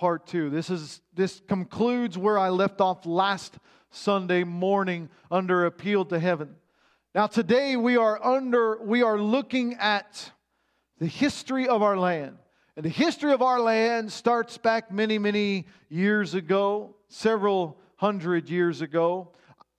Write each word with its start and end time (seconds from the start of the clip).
Part 0.00 0.26
2. 0.28 0.48
This, 0.48 0.70
is, 0.70 1.02
this 1.12 1.42
concludes 1.46 2.16
where 2.16 2.38
I 2.38 2.48
left 2.48 2.80
off 2.80 3.04
last 3.04 3.58
Sunday 3.90 4.44
morning 4.44 5.10
under 5.30 5.66
Appeal 5.66 6.06
to 6.06 6.18
Heaven. 6.18 6.56
Now, 7.14 7.26
today 7.26 7.76
we 7.76 7.98
are 7.98 8.18
under, 8.24 8.82
we 8.82 9.02
are 9.02 9.18
looking 9.18 9.74
at 9.74 10.32
the 10.98 11.06
history 11.06 11.68
of 11.68 11.82
our 11.82 11.98
land. 11.98 12.38
And 12.76 12.86
the 12.86 12.88
history 12.88 13.32
of 13.32 13.42
our 13.42 13.60
land 13.60 14.10
starts 14.10 14.56
back 14.56 14.90
many, 14.90 15.18
many 15.18 15.66
years 15.90 16.32
ago, 16.32 16.96
several 17.08 17.76
hundred 17.96 18.48
years 18.48 18.80
ago. 18.80 19.32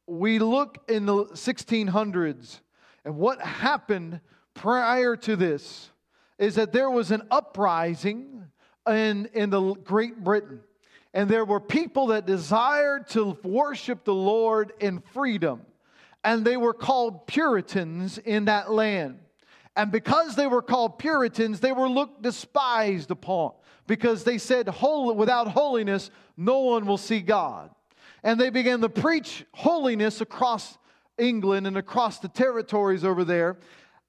We 0.06 0.38
look 0.38 0.78
in 0.88 1.08
the 1.08 1.26
1600s 1.34 2.60
and 3.06 3.18
what 3.18 3.42
happened 3.42 4.22
prior 4.54 5.16
to 5.16 5.36
this 5.36 5.90
is 6.38 6.54
that 6.56 6.74
there 6.74 6.92
was 6.92 7.10
an 7.10 7.24
uprising 7.32 8.31
in, 8.88 9.30
in 9.34 9.50
the 9.50 9.74
Great 9.74 10.24
Britain. 10.24 10.62
And 11.14 11.30
there 11.30 11.46
were 11.46 11.60
people 11.60 12.08
that 12.08 12.26
desired 12.26 13.08
to 13.10 13.38
worship 13.44 14.06
the 14.06 14.14
Lord 14.14 14.72
in 14.80 15.02
freedom. 15.14 15.62
And 16.24 16.46
they 16.46 16.58
were 16.58 16.74
called 16.74 17.28
Puritans 17.28 18.18
in 18.18 18.46
that 18.46 18.72
land. 18.72 19.20
And 19.76 19.92
because 19.92 20.36
they 20.36 20.48
were 20.48 20.62
called 20.62 21.00
Puritans, 21.00 21.60
they 21.60 21.72
were 21.72 21.90
looked 21.90 22.22
despised 22.22 23.12
upon 23.12 23.54
because 23.88 24.24
they 24.24 24.38
said, 24.38 24.68
without 24.68 25.48
holiness, 25.48 26.12
no 26.38 26.60
one 26.60 26.86
will 26.86 26.98
see 26.98 27.22
God. 27.22 27.72
And 28.24 28.40
they 28.40 28.50
began 28.50 28.82
to 28.82 28.90
preach 28.90 29.46
holiness 29.54 30.22
across 30.22 30.78
England 31.18 31.68
and 31.68 31.78
across 31.78 32.20
the 32.20 32.28
territories 32.28 33.04
over 33.04 33.24
there. 33.24 33.58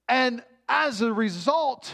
And 0.07 0.43
as 0.69 1.01
a 1.01 1.11
result, 1.11 1.93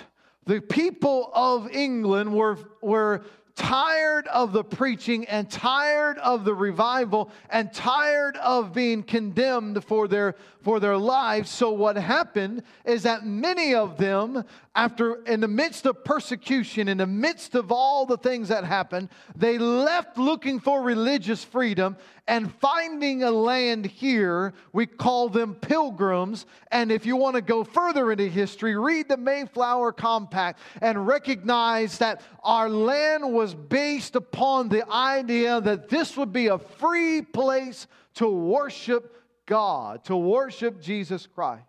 the 0.50 0.60
people 0.60 1.30
of 1.36 1.70
England 1.70 2.34
were, 2.34 2.58
were 2.82 3.22
tired 3.56 4.26
of 4.30 4.52
the 4.52 4.64
preaching 4.64 5.24
and 5.26 5.48
tired 5.48 6.18
of 6.18 6.44
the 6.44 6.56
revival 6.56 7.30
and 7.52 7.72
tired 7.72 8.36
of 8.38 8.74
being 8.74 9.04
condemned 9.04 9.84
for 9.84 10.08
their 10.08 10.34
for 10.62 10.80
their 10.80 10.98
lives. 10.98 11.50
So 11.50 11.72
what 11.72 11.96
happened 11.96 12.64
is 12.86 13.04
that 13.04 13.26
many 13.26 13.74
of 13.74 13.98
them 13.98 14.44
after 14.76 15.24
in 15.26 15.40
the 15.40 15.48
midst 15.48 15.86
of 15.86 16.04
persecution 16.04 16.88
in 16.88 16.98
the 16.98 17.08
midst 17.08 17.56
of 17.56 17.72
all 17.72 18.06
the 18.06 18.18
things 18.18 18.50
that 18.50 18.64
happened 18.64 19.10
they 19.36 19.58
left 19.58 20.18
looking 20.18 20.60
for 20.60 20.82
religious 20.82 21.44
freedom 21.44 21.98
and 22.30 22.54
finding 22.56 23.24
a 23.24 23.32
land 23.32 23.88
here. 23.88 24.54
We 24.72 24.86
call 24.86 25.30
them 25.30 25.56
pilgrims. 25.56 26.46
And 26.72 26.92
if 26.92 27.04
you 27.04 27.16
want 27.16 27.36
to 27.36 27.42
go 27.42 27.64
further 27.64 28.12
into 28.12 28.28
history 28.28 28.78
read 28.78 29.10
the 29.10 29.18
Mayflower 29.18 29.92
Compact 29.92 30.60
and 30.80 31.08
recognize 31.08 31.98
that 31.98 32.22
our 32.44 32.70
land 32.70 33.34
was 33.34 33.56
based 33.56 34.16
upon 34.16 34.70
the 34.70 34.88
idea 34.92 35.60
that 35.60 35.90
this 35.90 36.16
would 36.16 36.32
be 36.32 36.48
a 36.48 36.60
free 36.60 37.24
place 37.24 37.88
to 38.16 38.30
worship 38.30 39.19
God, 39.50 40.06
to 40.06 40.16
worship 40.16 40.80
Jesus 40.80 41.26
Christ. 41.26 41.64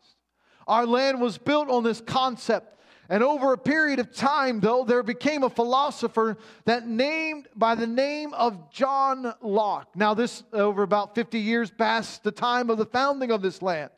Our 0.68 0.86
land 0.86 1.20
was 1.20 1.38
built 1.38 1.70
on 1.70 1.82
this 1.82 2.00
concept. 2.00 2.78
And 3.08 3.24
over 3.24 3.52
a 3.52 3.58
period 3.58 3.98
of 3.98 4.14
time, 4.14 4.60
though, 4.60 4.84
there 4.84 5.02
became 5.02 5.42
a 5.42 5.50
philosopher 5.50 6.36
that 6.66 6.86
named 6.86 7.48
by 7.56 7.74
the 7.74 7.86
name 7.86 8.34
of 8.34 8.70
John 8.70 9.34
Locke. 9.42 9.88
Now, 9.96 10.14
this 10.14 10.44
over 10.52 10.84
about 10.84 11.16
50 11.16 11.40
years 11.40 11.72
past 11.72 12.22
the 12.22 12.30
time 12.30 12.70
of 12.70 12.78
the 12.78 12.86
founding 12.86 13.32
of 13.32 13.42
this 13.42 13.62
land. 13.62 13.90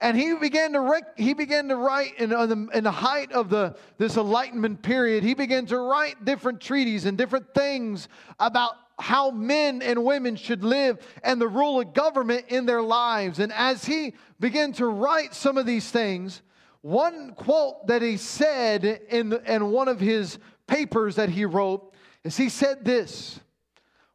And 0.00 0.16
he 0.16 0.34
began 0.34 0.72
to, 0.72 0.80
rec- 0.80 1.18
he 1.18 1.34
began 1.34 1.68
to 1.68 1.76
write 1.76 2.18
in, 2.18 2.30
the, 2.30 2.68
in 2.72 2.84
the 2.84 2.90
height 2.90 3.30
of 3.32 3.50
the, 3.50 3.76
this 3.98 4.16
Enlightenment 4.16 4.80
period, 4.82 5.22
he 5.22 5.34
began 5.34 5.66
to 5.66 5.78
write 5.78 6.24
different 6.24 6.60
treaties 6.60 7.04
and 7.04 7.18
different 7.18 7.52
things 7.54 8.08
about 8.40 8.74
how 9.00 9.30
men 9.30 9.80
and 9.82 10.04
women 10.04 10.36
should 10.36 10.64
live 10.64 10.98
and 11.22 11.40
the 11.40 11.48
rule 11.48 11.80
of 11.80 11.94
government 11.94 12.46
in 12.48 12.66
their 12.66 12.82
lives. 12.82 13.38
And 13.38 13.52
as 13.52 13.84
he 13.84 14.14
began 14.40 14.72
to 14.74 14.86
write 14.86 15.34
some 15.34 15.56
of 15.56 15.66
these 15.66 15.90
things, 15.90 16.42
one 16.80 17.34
quote 17.34 17.86
that 17.86 18.02
he 18.02 18.16
said 18.16 18.84
in, 18.84 19.32
in 19.32 19.70
one 19.70 19.88
of 19.88 20.00
his 20.00 20.38
papers 20.66 21.16
that 21.16 21.28
he 21.28 21.44
wrote 21.44 21.92
is 22.24 22.36
he 22.36 22.48
said 22.48 22.84
this 22.84 23.40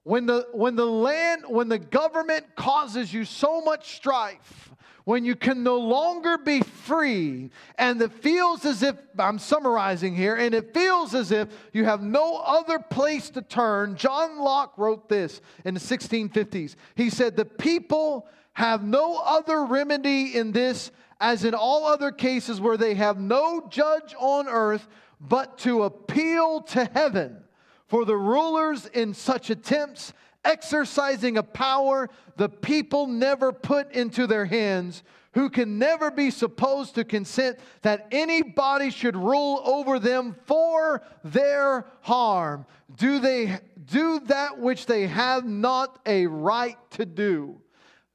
when 0.04 0.26
the, 0.26 0.48
when 0.52 0.76
the 0.76 0.86
land, 0.86 1.44
when 1.48 1.70
the 1.70 1.80
government 1.80 2.46
causes 2.56 3.14
you 3.14 3.24
so 3.24 3.62
much 3.62 3.96
strife, 3.96 4.73
when 5.06 5.26
you 5.26 5.36
can 5.36 5.64
no 5.64 5.78
longer 5.78 6.38
be 6.38 6.62
free, 6.62 7.50
and 7.78 8.02
it 8.02 8.12
feels 8.14 8.66
as 8.66 8.84
if, 8.84 8.96
I'm 9.20 9.40
summarizing 9.40 10.16
here, 10.16 10.36
and 10.36 10.56
it 10.56 10.74
feels 10.74 11.14
as 11.14 11.32
if 11.32 11.50
you 11.74 11.86
have 11.86 12.02
no 12.02 12.38
other 12.38 12.80
place 12.80 13.30
to 13.32 13.42
turn. 13.42 13.96
John 13.96 14.40
Locke 14.40 14.78
wrote 14.78 15.10
this 15.10 15.42
in 15.66 15.74
the 15.74 15.80
1650s. 15.80 16.76
He 16.96 17.10
said, 17.10 17.36
The 17.36 17.46
people 17.46 18.28
have 18.54 18.84
no 18.84 19.18
other 19.18 19.66
remedy 19.66 20.36
in 20.36 20.52
this 20.52 20.92
as 21.20 21.44
in 21.44 21.54
all 21.54 21.86
other 21.86 22.12
cases 22.12 22.62
where 22.62 22.78
they 22.78 22.94
have 22.96 23.20
no 23.20 23.68
judge 23.70 24.14
on 24.20 24.48
earth 24.48 24.88
but 25.20 25.58
to 25.60 25.84
appeal 25.84 26.62
to 26.62 26.86
heaven 26.86 27.44
for 27.88 28.06
the 28.06 28.16
rulers 28.16 28.88
in 28.88 29.14
such 29.14 29.50
attempts 29.50 30.14
exercising 30.44 31.38
a 31.38 31.44
power 31.44 32.10
the 32.36 32.50
people 32.50 33.08
never 33.08 33.52
put 33.52 33.92
into 33.92 34.28
their 34.28 34.46
hands, 34.46 35.04
who 35.34 35.50
can 35.50 35.80
never 35.80 36.12
be 36.12 36.30
supposed 36.30 36.96
to 36.96 37.04
consent 37.04 37.58
that 37.82 38.08
anybody 38.12 38.92
should 38.92 39.16
rule 39.16 39.62
over 39.66 40.00
them 40.00 40.36
for 40.46 41.02
their 41.24 41.86
harm. 42.02 42.66
Do 42.96 43.20
they 43.20 43.60
do 43.86 44.20
that 44.28 44.60
which 44.60 44.86
they 44.86 45.08
have 45.08 45.46
not 45.46 46.00
a 46.06 46.28
right 46.28 46.78
to 46.92 47.06
do? 47.06 47.60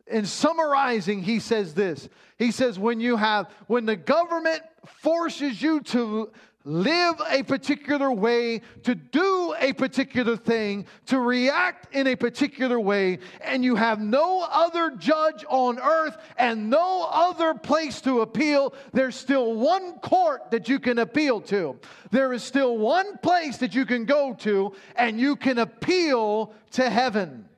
In 0.06 0.24
summarizing, 0.24 1.22
he 1.22 1.40
says 1.40 1.74
this. 1.74 2.08
He 2.38 2.52
says, 2.52 2.78
when 2.78 3.00
you 3.00 3.16
have, 3.16 3.50
when 3.66 3.84
the 3.84 3.96
government 3.96 4.62
forces 4.86 5.60
you 5.60 5.80
to 5.80 6.30
live 6.68 7.20
a 7.30 7.42
particular 7.42 8.12
way, 8.12 8.60
to 8.82 8.94
do 8.94 9.54
a 9.58 9.72
particular 9.72 10.36
thing, 10.36 10.84
to 11.06 11.18
react 11.18 11.94
in 11.94 12.06
a 12.06 12.14
particular 12.14 12.78
way, 12.78 13.18
and 13.40 13.64
you 13.64 13.74
have 13.74 14.00
no 14.00 14.46
other 14.52 14.90
judge 14.90 15.44
on 15.48 15.78
earth 15.78 16.18
and 16.36 16.68
no 16.68 17.08
other 17.10 17.54
place 17.54 18.02
to 18.02 18.20
appeal, 18.20 18.74
there's 18.92 19.16
still 19.16 19.54
one 19.54 19.94
court 20.00 20.50
that 20.50 20.68
you 20.68 20.78
can 20.78 20.98
appeal 20.98 21.40
to. 21.40 21.78
There 22.10 22.34
is 22.34 22.42
still 22.42 22.76
one 22.76 23.16
place 23.18 23.56
that 23.58 23.74
you 23.74 23.86
can 23.86 24.04
go 24.04 24.34
to, 24.40 24.74
and 24.94 25.18
you 25.18 25.36
can 25.36 25.58
appeal 25.58 26.52
to 26.72 26.90
heaven. 26.90 27.48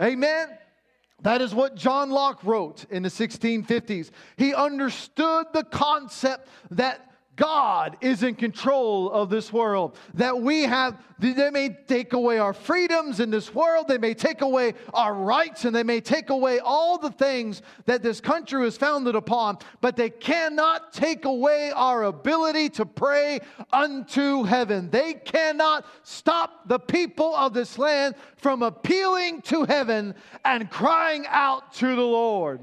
Amen. 0.00 0.48
That 1.22 1.42
is 1.42 1.54
what 1.54 1.74
John 1.74 2.10
Locke 2.10 2.44
wrote 2.44 2.84
in 2.90 3.02
the 3.02 3.08
1650s. 3.08 4.10
He 4.36 4.54
understood 4.54 5.46
the 5.52 5.64
concept 5.64 6.48
that 6.70 7.09
God 7.40 7.96
is 8.02 8.22
in 8.22 8.34
control 8.34 9.10
of 9.10 9.30
this 9.30 9.50
world. 9.50 9.96
That 10.12 10.42
we 10.42 10.64
have, 10.64 11.02
they 11.18 11.48
may 11.50 11.70
take 11.88 12.12
away 12.12 12.36
our 12.36 12.52
freedoms 12.52 13.18
in 13.18 13.30
this 13.30 13.54
world, 13.54 13.88
they 13.88 13.96
may 13.96 14.12
take 14.12 14.42
away 14.42 14.74
our 14.92 15.14
rights, 15.14 15.64
and 15.64 15.74
they 15.74 15.82
may 15.82 16.02
take 16.02 16.28
away 16.28 16.58
all 16.58 16.98
the 16.98 17.10
things 17.10 17.62
that 17.86 18.02
this 18.02 18.20
country 18.20 18.66
is 18.66 18.76
founded 18.76 19.14
upon, 19.14 19.56
but 19.80 19.96
they 19.96 20.10
cannot 20.10 20.92
take 20.92 21.24
away 21.24 21.72
our 21.74 22.04
ability 22.04 22.68
to 22.68 22.84
pray 22.84 23.40
unto 23.72 24.42
heaven. 24.42 24.90
They 24.90 25.14
cannot 25.14 25.86
stop 26.02 26.68
the 26.68 26.78
people 26.78 27.34
of 27.34 27.54
this 27.54 27.78
land 27.78 28.16
from 28.36 28.62
appealing 28.62 29.40
to 29.42 29.64
heaven 29.64 30.14
and 30.44 30.70
crying 30.70 31.24
out 31.26 31.72
to 31.76 31.86
the 31.86 32.02
Lord. 32.02 32.60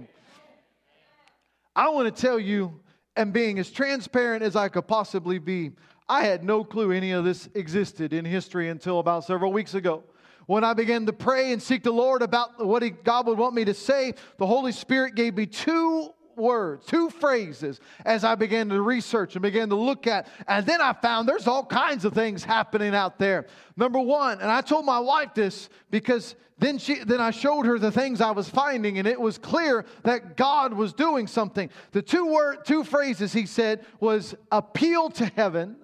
I 1.76 1.90
want 1.90 2.16
to 2.16 2.22
tell 2.22 2.40
you 2.40 2.80
and 3.18 3.34
being 3.34 3.60
as 3.60 3.72
transparent 3.72 4.44
as 4.44 4.56
I 4.56 4.70
could 4.70 4.88
possibly 4.88 5.40
be, 5.40 5.72
I 6.08 6.24
had 6.24 6.44
no 6.44 6.64
clue 6.64 6.92
any 6.92 7.12
of 7.12 7.26
this 7.26 7.50
existed 7.56 8.14
in 8.14 8.24
history 8.24 8.70
until 8.70 9.00
about 9.00 9.26
several 9.26 9.52
weeks 9.52 9.74
ago. 9.74 10.04
When 10.46 10.64
I 10.64 10.74
began 10.74 11.06
to 11.08 11.14
pray 11.14 11.52
and 11.52 11.62
seek 11.62 11.84
the 11.84 11.92
Lord 11.92 12.22
about 12.22 12.66
what 12.66 12.82
he, 12.82 12.92
God 12.92 13.28
would 13.28 13.38
want 13.38 13.54
me 13.54 13.66
to 13.66 13.74
say, 13.74 14.14
the 14.38 14.46
Holy 14.46 14.72
Spirit 14.72 15.16
gave 15.16 15.36
me 15.36 15.46
two 15.46 16.14
words, 16.38 16.86
two 16.86 17.10
phrases 17.10 17.80
as 18.06 18.24
I 18.24 18.36
began 18.36 18.70
to 18.70 18.82
research 18.82 19.36
and 19.36 19.42
began 19.42 19.70
to 19.70 19.76
look 19.76 20.08
at. 20.08 20.28
And 20.48 20.66
then 20.66 20.82
I 20.82 20.94
found 20.94 21.28
there's 21.28 21.48
all 21.48 21.66
kinds 21.66 22.06
of 22.06 22.14
things 22.14 22.44
happening 22.44 22.96
out 22.96 23.20
there. 23.20 23.48
Number 23.76 24.00
one, 24.00 24.40
and 24.40 24.52
I 24.52 24.62
told 24.62 24.86
my 24.86 25.00
wife 25.00 25.34
this 25.34 25.70
because 25.90 26.36
then 26.60 26.78
she 26.78 26.96
then 27.04 27.22
I 27.22 27.32
showed 27.32 27.66
her 27.66 27.78
the 27.78 27.92
things 27.92 28.20
I 28.20 28.32
was 28.32 28.50
finding, 28.50 28.98
and 28.98 29.08
it 29.08 29.20
was 29.20 29.38
clear 29.38 29.86
that 30.04 30.38
God 30.38 30.74
was 30.74 30.92
doing 30.94 31.28
something. 31.28 31.70
The 31.92 32.02
two 32.02 32.26
word 32.26 32.66
two 32.66 32.84
phrases 32.84 33.32
he 33.32 33.46
said 33.46 33.86
was 34.00 34.34
appeal 34.52 35.10
to 35.12 35.26
heaven 35.26 35.76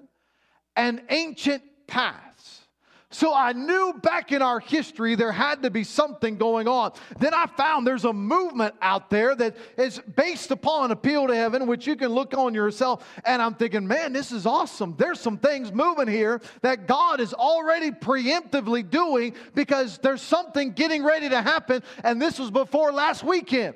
and 0.75 1.03
ancient 1.09 1.63
path. 1.85 2.32
So 3.13 3.33
I 3.33 3.53
knew 3.53 3.93
back 4.01 4.31
in 4.31 4.41
our 4.41 4.59
history 4.59 5.13
there 5.13 5.31
had 5.31 5.61
to 5.63 5.69
be 5.69 5.83
something 5.83 6.35
going 6.35 6.67
on. 6.67 6.93
Then 7.19 7.33
I 7.33 7.45
found 7.45 7.85
there's 7.85 8.05
a 8.05 8.13
movement 8.13 8.73
out 8.81 9.11
there 9.11 9.35
that 9.35 9.55
is 9.77 9.99
based 10.15 10.49
upon 10.49 10.91
appeal 10.91 11.27
to 11.27 11.35
heaven, 11.35 11.67
which 11.67 11.85
you 11.85 11.95
can 11.95 12.09
look 12.09 12.35
on 12.35 12.55
yourself. 12.55 13.07
And 13.23 13.39
I'm 13.39 13.53
thinking, 13.53 13.87
man, 13.87 14.13
this 14.13 14.31
is 14.31 14.47
awesome. 14.47 14.95
There's 14.97 15.19
some 15.19 15.37
things 15.37 15.71
moving 15.71 16.07
here 16.07 16.41
that 16.63 16.87
God 16.87 17.19
is 17.19 17.35
already 17.35 17.91
preemptively 17.91 18.89
doing 18.89 19.35
because 19.53 19.99
there's 19.99 20.21
something 20.21 20.71
getting 20.71 21.03
ready 21.03 21.29
to 21.29 21.41
happen. 21.41 21.83
And 22.03 22.19
this 22.19 22.39
was 22.39 22.49
before 22.49 22.91
last 22.91 23.23
weekend. 23.23 23.75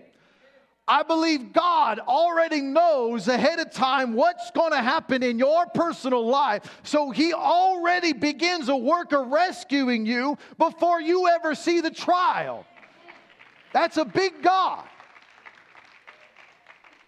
I 0.87 1.03
believe 1.03 1.51
God 1.51 1.99
already 1.99 2.61
knows 2.61 3.27
ahead 3.27 3.59
of 3.59 3.71
time 3.71 4.13
what's 4.13 4.51
going 4.51 4.71
to 4.71 4.81
happen 4.81 5.21
in 5.21 5.37
your 5.37 5.65
personal 5.67 6.25
life. 6.25 6.79
So 6.83 7.11
He 7.11 7.33
already 7.33 8.13
begins 8.13 8.69
a 8.69 8.75
work 8.75 9.11
of 9.11 9.27
rescuing 9.27 10.05
you 10.05 10.37
before 10.57 11.01
you 11.01 11.27
ever 11.27 11.55
see 11.55 11.81
the 11.81 11.91
trial. 11.91 12.65
That's 13.73 13.97
a 13.97 14.05
big 14.05 14.41
God. 14.41 14.85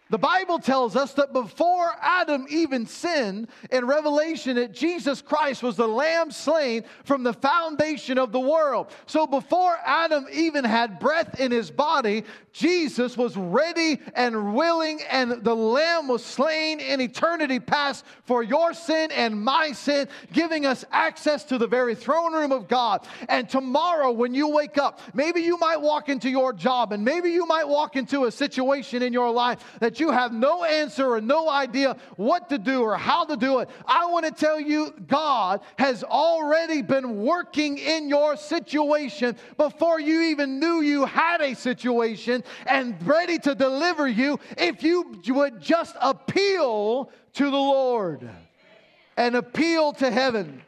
The 0.10 0.18
Bible 0.18 0.58
tells 0.58 0.96
us 0.96 1.14
that 1.14 1.34
before 1.34 1.94
Adam 2.02 2.48
even 2.50 2.88
sinned 2.88 3.48
in 3.70 3.86
Revelation, 3.86 4.56
that 4.56 4.74
Jesus 4.74 5.22
Christ 5.22 5.62
was 5.62 5.76
the 5.76 5.88
lamb 5.88 6.32
slain 6.32 6.84
from 7.04 7.22
the 7.22 7.34
foundation 7.34 8.18
of 8.18 8.32
the 8.32 8.40
world. 8.40 8.88
So 9.06 9.28
before 9.28 9.78
Adam 9.86 10.26
even 10.32 10.64
had 10.64 11.00
breath 11.00 11.40
in 11.40 11.52
his 11.52 11.70
body, 11.70 12.24
Jesus 12.52 13.16
was 13.16 13.38
ready 13.38 14.00
and 14.16 14.56
willing, 14.56 15.00
and 15.12 15.44
the 15.44 15.56
lamb 15.56 16.08
was 16.08 16.26
slain 16.26 16.80
in 16.80 17.00
eternity 17.00 17.60
past 17.60 18.04
for 18.24 18.42
your 18.42 18.74
sin 18.74 19.12
and 19.12 19.40
my 19.40 19.72
sin, 19.72 20.08
giving 20.34 20.66
us 20.66 20.84
access 20.92 21.44
to 21.46 21.60
the 21.60 21.68
very 21.68 21.94
throne 21.94 22.34
room 22.34 22.52
of 22.52 22.68
God. 22.68 23.06
And 23.28 23.48
tomorrow, 23.48 24.12
when 24.12 24.34
you 24.34 24.48
wake 24.48 24.80
up, 24.80 25.02
maybe 25.14 25.42
you 25.42 25.58
might 25.60 25.80
walk 25.80 26.10
into 26.10 26.30
your 26.30 26.52
job, 26.52 26.94
and 26.94 27.06
maybe 27.06 27.30
you 27.30 27.46
might 27.46 27.68
walk 27.68 27.96
into 27.96 28.26
a 28.26 28.32
situation 28.32 29.04
in 29.04 29.14
your 29.14 29.30
life 29.30 29.64
that 29.80 29.99
you 30.00 30.12
have 30.12 30.34
no 30.34 30.64
answer 30.64 31.06
or 31.08 31.22
no 31.22 31.50
idea 31.50 31.98
what 32.16 32.50
to 32.50 32.58
do 32.58 32.82
or 32.82 32.98
how 32.98 33.26
to 33.26 33.38
do 33.38 33.60
it, 33.60 33.70
I 33.86 34.06
want 34.08 34.26
to 34.26 34.32
tell 34.32 34.60
you 34.60 34.94
God 35.08 35.62
has 35.78 36.04
already 36.04 36.82
been 36.82 37.24
working 37.24 37.78
in 37.78 38.10
your 38.10 38.38
situation 38.38 39.36
before 39.58 40.00
you 40.00 40.22
even 40.24 40.60
knew 40.60 40.82
you 40.82 41.06
had 41.06 41.42
a 41.42 41.56
situation 41.56 42.44
and 42.66 42.96
ready 43.06 43.38
to 43.40 43.56
deliver 43.56 44.08
you 44.08 44.40
if 44.58 44.84
you 44.84 45.20
would 45.28 45.62
just 45.62 45.96
appeal 46.02 47.12
to 47.34 47.44
the 47.46 47.52
Lord 47.52 48.30
and 49.18 49.36
appeal 49.36 49.94
to 49.94 50.10
heaven. 50.10 50.62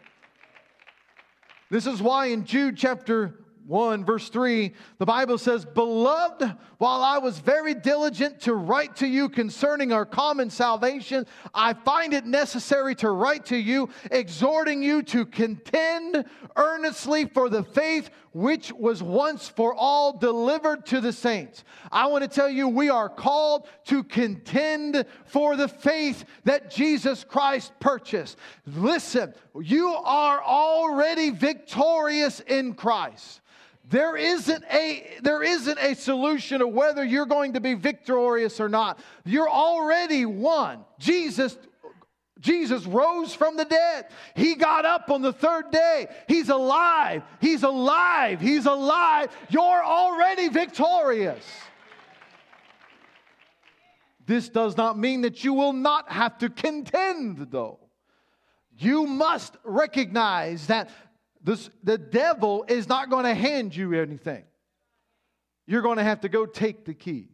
This 1.69 1.87
is 1.87 2.01
why 2.01 2.27
in 2.27 2.45
Jude 2.45 2.75
chapter 2.75 3.40
1, 3.71 4.03
verse 4.03 4.27
3, 4.27 4.73
the 4.97 5.05
Bible 5.05 5.37
says, 5.37 5.63
Beloved, 5.63 6.43
while 6.77 7.01
I 7.01 7.17
was 7.19 7.39
very 7.39 7.73
diligent 7.73 8.41
to 8.41 8.53
write 8.53 8.97
to 8.97 9.07
you 9.07 9.29
concerning 9.29 9.93
our 9.93 10.05
common 10.05 10.49
salvation, 10.49 11.25
I 11.53 11.73
find 11.73 12.13
it 12.13 12.25
necessary 12.25 12.95
to 12.95 13.11
write 13.11 13.45
to 13.45 13.55
you, 13.55 13.89
exhorting 14.11 14.83
you 14.83 15.01
to 15.03 15.25
contend 15.25 16.25
earnestly 16.57 17.25
for 17.25 17.47
the 17.47 17.63
faith 17.63 18.09
which 18.33 18.73
was 18.73 19.01
once 19.01 19.47
for 19.47 19.73
all 19.73 20.17
delivered 20.17 20.85
to 20.87 20.99
the 20.99 21.13
saints. 21.13 21.63
I 21.91 22.07
want 22.07 22.23
to 22.23 22.29
tell 22.29 22.49
you, 22.49 22.67
we 22.67 22.89
are 22.89 23.09
called 23.09 23.67
to 23.85 24.03
contend 24.03 25.05
for 25.25 25.55
the 25.55 25.67
faith 25.67 26.25
that 26.43 26.71
Jesus 26.71 27.23
Christ 27.23 27.71
purchased. 27.79 28.37
Listen, 28.65 29.33
you 29.61 29.87
are 29.89 30.41
already 30.41 31.29
victorious 31.29 32.41
in 32.41 32.73
Christ. 32.73 33.41
There 33.91 34.15
isn't 34.15 34.63
a 34.71 35.17
there 35.21 35.43
isn't 35.43 35.77
a 35.77 35.95
solution 35.95 36.61
of 36.61 36.69
whether 36.69 37.03
you're 37.03 37.25
going 37.25 37.53
to 37.53 37.59
be 37.59 37.73
victorious 37.73 38.61
or 38.61 38.69
not. 38.69 38.99
You're 39.25 39.49
already 39.49 40.25
won. 40.25 40.85
Jesus 40.97 41.57
Jesus 42.39 42.85
rose 42.85 43.35
from 43.35 43.57
the 43.57 43.65
dead. 43.65 44.07
He 44.33 44.55
got 44.55 44.85
up 44.85 45.11
on 45.11 45.21
the 45.21 45.33
third 45.33 45.71
day. 45.71 46.07
He's 46.29 46.47
alive. 46.47 47.21
He's 47.41 47.63
alive. 47.63 48.39
He's 48.39 48.65
alive. 48.65 49.29
You're 49.49 49.83
already 49.83 50.47
victorious. 50.47 51.45
This 54.25 54.47
does 54.47 54.77
not 54.77 54.97
mean 54.97 55.21
that 55.21 55.43
you 55.43 55.53
will 55.53 55.73
not 55.73 56.09
have 56.09 56.37
to 56.37 56.49
contend, 56.49 57.47
though. 57.51 57.79
You 58.77 59.05
must 59.05 59.57
recognize 59.65 60.67
that 60.67 60.89
this, 61.43 61.69
the 61.83 61.97
devil 61.97 62.65
is 62.67 62.87
not 62.87 63.09
going 63.09 63.25
to 63.25 63.33
hand 63.33 63.75
you 63.75 63.93
anything. 63.93 64.43
You're 65.67 65.81
going 65.81 65.97
to 65.97 66.03
have 66.03 66.21
to 66.21 66.29
go 66.29 66.45
take 66.45 66.85
the 66.85 66.93
keys. 66.93 67.27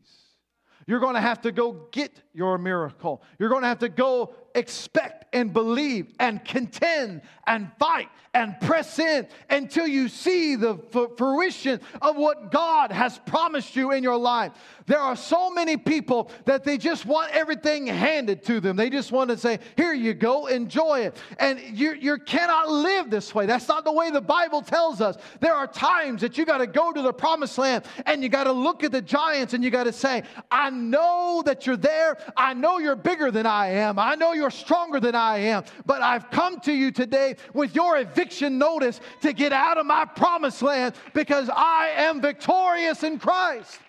You're 0.85 0.99
going 0.99 1.15
to 1.15 1.21
have 1.21 1.41
to 1.41 1.51
go 1.51 1.87
get 1.91 2.21
your 2.33 2.57
miracle. 2.57 3.21
You're 3.39 3.49
going 3.49 3.63
to 3.63 3.67
have 3.67 3.79
to 3.79 3.89
go 3.89 4.33
expect 4.55 5.26
and 5.33 5.53
believe 5.53 6.13
and 6.19 6.43
contend 6.43 7.21
and 7.45 7.71
fight 7.79 8.09
and 8.37 8.59
press 8.61 8.99
in 8.99 9.27
until 9.49 9.87
you 9.87 10.07
see 10.07 10.55
the 10.55 10.77
fruition 11.17 11.79
of 12.03 12.17
what 12.17 12.51
God 12.51 12.91
has 12.91 13.17
promised 13.25 13.75
you 13.75 13.91
in 13.91 14.03
your 14.03 14.17
life. 14.17 14.51
There 14.85 14.99
are 14.99 15.15
so 15.15 15.49
many 15.49 15.75
people 15.75 16.29
that 16.45 16.63
they 16.63 16.77
just 16.77 17.05
want 17.05 17.31
everything 17.31 17.87
handed 17.87 18.43
to 18.45 18.59
them. 18.59 18.75
They 18.75 18.89
just 18.89 19.11
want 19.11 19.29
to 19.31 19.37
say, 19.37 19.59
Here 19.75 19.93
you 19.93 20.13
go, 20.13 20.45
enjoy 20.45 21.01
it. 21.01 21.17
And 21.39 21.59
you, 21.59 21.93
you 21.93 22.17
cannot 22.19 22.69
live 22.69 23.09
this 23.09 23.33
way. 23.33 23.47
That's 23.47 23.67
not 23.67 23.83
the 23.83 23.91
way 23.91 24.11
the 24.11 24.21
Bible 24.21 24.61
tells 24.61 25.01
us. 25.01 25.17
There 25.39 25.53
are 25.53 25.67
times 25.67 26.21
that 26.21 26.37
you 26.37 26.45
got 26.45 26.59
to 26.59 26.67
go 26.67 26.93
to 26.93 27.01
the 27.01 27.13
promised 27.13 27.57
land 27.57 27.83
and 28.05 28.23
you 28.23 28.29
got 28.29 28.45
to 28.45 28.53
look 28.53 28.83
at 28.83 28.91
the 28.91 29.01
giants 29.01 29.53
and 29.53 29.63
you 29.63 29.71
got 29.71 29.85
to 29.85 29.93
say, 29.93 30.23
I 30.49 30.69
know 30.69 31.41
that 31.45 31.65
you're 31.65 31.75
there. 31.75 32.17
I 32.37 32.53
know 32.53 32.77
you're 32.77 32.95
bigger 32.95 33.31
than 33.31 33.45
I 33.45 33.71
am. 33.71 33.99
I 33.99 34.15
know 34.15 34.33
you're 34.33 34.51
stronger 34.51 34.99
than 34.99 35.15
I 35.15 35.26
am. 35.37 35.65
But 35.85 36.01
I've 36.01 36.31
come 36.31 36.59
to 36.61 36.71
you 36.71 36.91
today 36.91 37.35
with 37.53 37.75
your 37.75 37.97
eviction 37.97 38.57
notice 38.57 39.01
to 39.21 39.33
get 39.33 39.51
out 39.51 39.77
of 39.77 39.85
my 39.85 40.05
promised 40.05 40.61
land 40.61 40.95
because 41.13 41.49
I 41.53 41.89
am 41.97 42.21
victorious 42.21 43.03
in 43.03 43.19
Christ. 43.19 43.79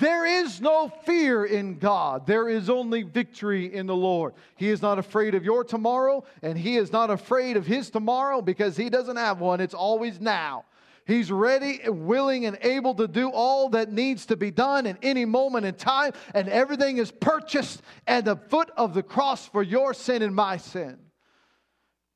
There 0.00 0.24
is 0.24 0.60
no 0.60 0.88
fear 1.04 1.44
in 1.44 1.78
God. 1.78 2.26
There 2.26 2.48
is 2.48 2.70
only 2.70 3.02
victory 3.02 3.74
in 3.74 3.86
the 3.86 3.96
Lord. 3.96 4.32
He 4.56 4.70
is 4.70 4.80
not 4.80 4.98
afraid 4.98 5.34
of 5.34 5.44
your 5.44 5.64
tomorrow, 5.64 6.24
and 6.40 6.56
He 6.56 6.76
is 6.76 6.92
not 6.92 7.10
afraid 7.10 7.56
of 7.56 7.66
His 7.66 7.90
tomorrow 7.90 8.40
because 8.40 8.76
He 8.76 8.88
doesn't 8.88 9.16
have 9.16 9.40
one. 9.40 9.60
It's 9.60 9.74
always 9.74 10.20
now. 10.20 10.64
He's 11.06 11.32
ready, 11.32 11.80
willing, 11.88 12.46
and 12.46 12.56
able 12.62 12.94
to 12.94 13.08
do 13.08 13.30
all 13.30 13.70
that 13.70 13.92
needs 13.92 14.26
to 14.26 14.36
be 14.36 14.50
done 14.50 14.86
in 14.86 14.98
any 15.02 15.24
moment 15.24 15.66
in 15.66 15.74
time, 15.74 16.12
and 16.34 16.48
everything 16.48 16.98
is 16.98 17.10
purchased 17.10 17.82
at 18.06 18.24
the 18.24 18.36
foot 18.36 18.70
of 18.76 18.94
the 18.94 19.02
cross 19.02 19.46
for 19.48 19.62
your 19.62 19.94
sin 19.94 20.22
and 20.22 20.34
my 20.34 20.58
sin. 20.58 20.98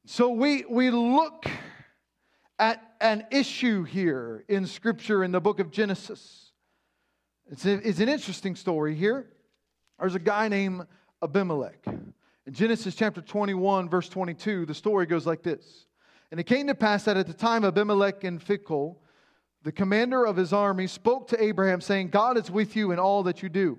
So 0.06 0.28
we, 0.30 0.64
we 0.68 0.90
look 0.90 1.46
at 2.58 2.80
an 3.00 3.26
issue 3.32 3.82
here 3.82 4.44
in 4.48 4.66
Scripture 4.66 5.24
in 5.24 5.32
the 5.32 5.40
book 5.40 5.58
of 5.58 5.70
Genesis. 5.70 6.52
It's, 7.50 7.66
a, 7.66 7.88
it's 7.88 8.00
an 8.00 8.08
interesting 8.08 8.54
story 8.54 8.94
here. 8.94 9.26
There's 9.98 10.14
a 10.14 10.20
guy 10.20 10.48
named 10.48 10.86
Abimelech. 11.22 11.86
In 11.86 12.52
Genesis 12.52 12.94
chapter 12.94 13.20
21, 13.20 13.88
verse 13.88 14.08
22, 14.08 14.66
the 14.66 14.74
story 14.74 15.06
goes 15.06 15.26
like 15.26 15.42
this. 15.42 15.85
And 16.30 16.40
it 16.40 16.44
came 16.44 16.66
to 16.66 16.74
pass 16.74 17.04
that 17.04 17.16
at 17.16 17.26
the 17.26 17.32
time 17.32 17.64
Abimelech 17.64 18.24
and 18.24 18.44
Phicol, 18.44 18.96
the 19.62 19.72
commander 19.72 20.24
of 20.24 20.36
his 20.36 20.52
army, 20.52 20.86
spoke 20.86 21.28
to 21.28 21.42
Abraham, 21.42 21.80
saying, 21.80 22.08
God 22.08 22.36
is 22.36 22.50
with 22.50 22.76
you 22.76 22.92
in 22.92 22.98
all 22.98 23.22
that 23.24 23.42
you 23.42 23.48
do. 23.48 23.78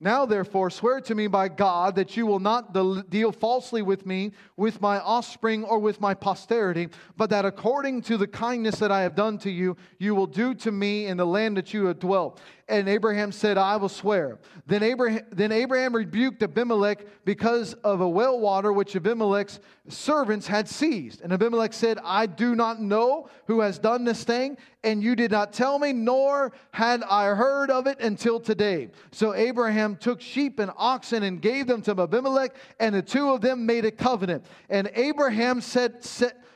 Now, 0.00 0.26
therefore, 0.26 0.70
swear 0.70 1.00
to 1.00 1.14
me 1.16 1.26
by 1.26 1.48
God 1.48 1.96
that 1.96 2.16
you 2.16 2.24
will 2.24 2.38
not 2.38 2.72
deal 3.10 3.32
falsely 3.32 3.82
with 3.82 4.06
me, 4.06 4.30
with 4.56 4.80
my 4.80 5.00
offspring, 5.00 5.64
or 5.64 5.80
with 5.80 6.00
my 6.00 6.14
posterity, 6.14 6.88
but 7.16 7.30
that 7.30 7.44
according 7.44 8.02
to 8.02 8.16
the 8.16 8.28
kindness 8.28 8.78
that 8.78 8.92
I 8.92 9.02
have 9.02 9.16
done 9.16 9.38
to 9.38 9.50
you, 9.50 9.76
you 9.98 10.14
will 10.14 10.28
do 10.28 10.54
to 10.54 10.70
me 10.70 11.06
in 11.06 11.16
the 11.16 11.26
land 11.26 11.56
that 11.56 11.74
you 11.74 11.86
have 11.86 11.98
dwelt. 11.98 12.40
And 12.68 12.86
Abraham 12.86 13.32
said, 13.32 13.56
I 13.56 13.76
will 13.76 13.88
swear. 13.88 14.38
Then 14.66 14.82
Abraham, 14.82 15.22
then 15.32 15.52
Abraham 15.52 15.96
rebuked 15.96 16.42
Abimelech 16.42 17.06
because 17.24 17.72
of 17.74 18.02
a 18.02 18.08
well 18.08 18.38
water 18.38 18.72
which 18.72 18.94
Abimelech's 18.94 19.58
servants 19.88 20.46
had 20.46 20.68
seized. 20.68 21.22
And 21.22 21.32
Abimelech 21.32 21.72
said, 21.72 21.98
I 22.04 22.26
do 22.26 22.54
not 22.54 22.80
know 22.80 23.30
who 23.46 23.60
has 23.60 23.78
done 23.78 24.04
this 24.04 24.22
thing, 24.22 24.58
and 24.84 25.02
you 25.02 25.16
did 25.16 25.30
not 25.30 25.54
tell 25.54 25.78
me, 25.78 25.94
nor 25.94 26.52
had 26.72 27.02
I 27.04 27.28
heard 27.28 27.70
of 27.70 27.86
it 27.86 28.00
until 28.00 28.38
today. 28.38 28.90
So 29.12 29.34
Abraham 29.34 29.96
took 29.96 30.20
sheep 30.20 30.58
and 30.58 30.70
oxen 30.76 31.22
and 31.22 31.40
gave 31.40 31.66
them 31.66 31.80
to 31.82 31.92
Abimelech, 31.92 32.54
and 32.78 32.94
the 32.94 33.02
two 33.02 33.30
of 33.30 33.40
them 33.40 33.64
made 33.64 33.86
a 33.86 33.90
covenant. 33.90 34.44
And 34.68 34.90
Abraham 34.94 35.62
said, 35.62 36.04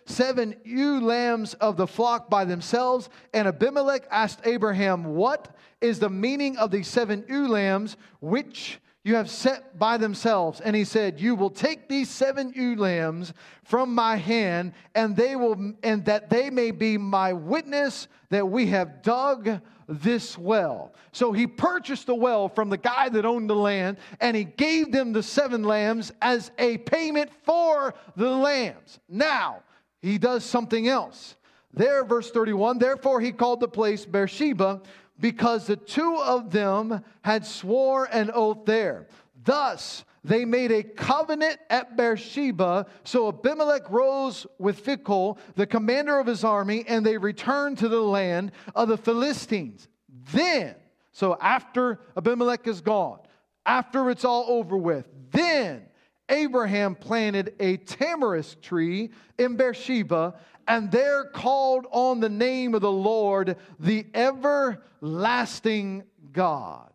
seven 0.06 0.56
ewe 0.64 1.00
lambs 1.00 1.54
of 1.54 1.76
the 1.76 1.86
flock 1.86 2.28
by 2.28 2.44
themselves. 2.44 3.08
And 3.32 3.48
Abimelech 3.48 4.06
asked 4.10 4.40
Abraham, 4.44 5.04
What 5.04 5.54
is 5.80 5.98
the 5.98 6.10
meaning 6.10 6.56
of 6.56 6.70
these 6.70 6.88
seven 6.88 7.24
ewe 7.28 7.48
lambs 7.48 7.96
which 8.20 8.78
you 9.04 9.16
have 9.16 9.30
set 9.30 9.78
by 9.78 9.96
themselves? 9.96 10.60
And 10.60 10.76
he 10.76 10.84
said, 10.84 11.20
You 11.20 11.34
will 11.34 11.50
take 11.50 11.88
these 11.88 12.10
seven 12.10 12.52
ewe 12.54 12.76
lambs 12.76 13.32
from 13.64 13.94
my 13.94 14.16
hand, 14.16 14.74
and 14.94 15.16
they 15.16 15.36
will 15.36 15.74
and 15.82 16.04
that 16.04 16.30
they 16.30 16.50
may 16.50 16.70
be 16.70 16.98
my 16.98 17.32
witness 17.32 18.08
that 18.30 18.48
we 18.48 18.66
have 18.66 19.02
dug 19.02 19.60
this 19.88 20.38
well. 20.38 20.94
So 21.12 21.32
he 21.32 21.46
purchased 21.46 22.06
the 22.06 22.14
well 22.14 22.48
from 22.48 22.70
the 22.70 22.78
guy 22.78 23.08
that 23.10 23.24
owned 23.24 23.50
the 23.50 23.56
land, 23.56 23.98
and 24.20 24.36
he 24.36 24.44
gave 24.44 24.92
them 24.92 25.12
the 25.12 25.22
seven 25.22 25.62
lambs 25.64 26.12
as 26.22 26.50
a 26.58 26.78
payment 26.78 27.30
for 27.44 27.94
the 28.16 28.30
lambs. 28.30 28.98
Now, 29.08 29.62
he 30.02 30.18
does 30.18 30.44
something 30.44 30.88
else. 30.88 31.36
There, 31.72 32.04
verse 32.04 32.30
31, 32.30 32.78
therefore 32.78 33.20
he 33.20 33.32
called 33.32 33.60
the 33.60 33.68
place 33.68 34.04
Beersheba 34.04 34.82
because 35.18 35.66
the 35.66 35.76
two 35.76 36.18
of 36.18 36.50
them 36.50 37.02
had 37.22 37.46
swore 37.46 38.06
an 38.12 38.30
oath 38.34 38.66
there. 38.66 39.06
Thus, 39.44 40.04
they 40.24 40.44
made 40.44 40.70
a 40.70 40.82
covenant 40.82 41.58
at 41.70 41.96
Beersheba. 41.96 42.86
So 43.04 43.28
Abimelech 43.28 43.88
rose 43.90 44.46
with 44.58 44.84
Phicol, 44.84 45.38
the 45.54 45.66
commander 45.66 46.18
of 46.18 46.26
his 46.26 46.44
army, 46.44 46.84
and 46.86 47.04
they 47.04 47.16
returned 47.16 47.78
to 47.78 47.88
the 47.88 48.00
land 48.00 48.52
of 48.74 48.88
the 48.88 48.96
Philistines. 48.96 49.88
Then, 50.32 50.74
so 51.12 51.36
after 51.40 52.00
Abimelech 52.16 52.66
is 52.66 52.80
gone, 52.80 53.20
after 53.64 54.10
it's 54.10 54.24
all 54.24 54.44
over 54.48 54.76
with, 54.76 55.06
then 55.30 55.86
Abraham 56.32 56.94
planted 56.94 57.54
a 57.60 57.76
tamarisk 57.76 58.60
tree 58.62 59.10
in 59.38 59.56
Beersheba 59.56 60.34
and 60.66 60.90
there 60.90 61.24
called 61.24 61.86
on 61.90 62.20
the 62.20 62.28
name 62.28 62.74
of 62.74 62.80
the 62.80 62.90
Lord, 62.90 63.56
the 63.78 64.06
everlasting 64.14 66.04
God. 66.32 66.90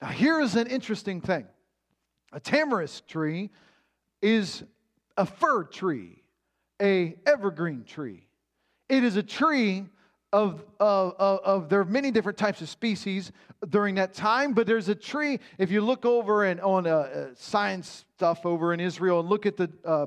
Now, 0.00 0.08
here 0.08 0.40
is 0.40 0.56
an 0.56 0.68
interesting 0.68 1.20
thing 1.20 1.46
a 2.32 2.40
tamarisk 2.40 3.06
tree 3.06 3.50
is 4.22 4.62
a 5.16 5.26
fir 5.26 5.64
tree, 5.64 6.22
a 6.80 7.16
evergreen 7.26 7.84
tree. 7.84 8.26
It 8.88 9.04
is 9.04 9.16
a 9.16 9.22
tree 9.22 9.86
of, 10.32 10.64
of, 10.80 11.14
of, 11.18 11.40
of, 11.44 11.68
there 11.68 11.80
are 11.80 11.84
many 11.84 12.10
different 12.10 12.38
types 12.38 12.62
of 12.62 12.68
species 12.68 13.32
during 13.68 13.96
that 13.96 14.14
time, 14.14 14.54
but 14.54 14.66
there's 14.66 14.88
a 14.88 14.94
tree. 14.94 15.38
If 15.58 15.70
you 15.70 15.82
look 15.82 16.06
over 16.06 16.44
and 16.44 16.60
on 16.60 16.86
uh, 16.86 16.90
uh, 16.90 17.26
science 17.36 18.06
stuff 18.16 18.46
over 18.46 18.72
in 18.72 18.80
Israel 18.80 19.20
and 19.20 19.28
look 19.28 19.44
at 19.44 19.58
the, 19.58 19.70
uh, 19.84 20.06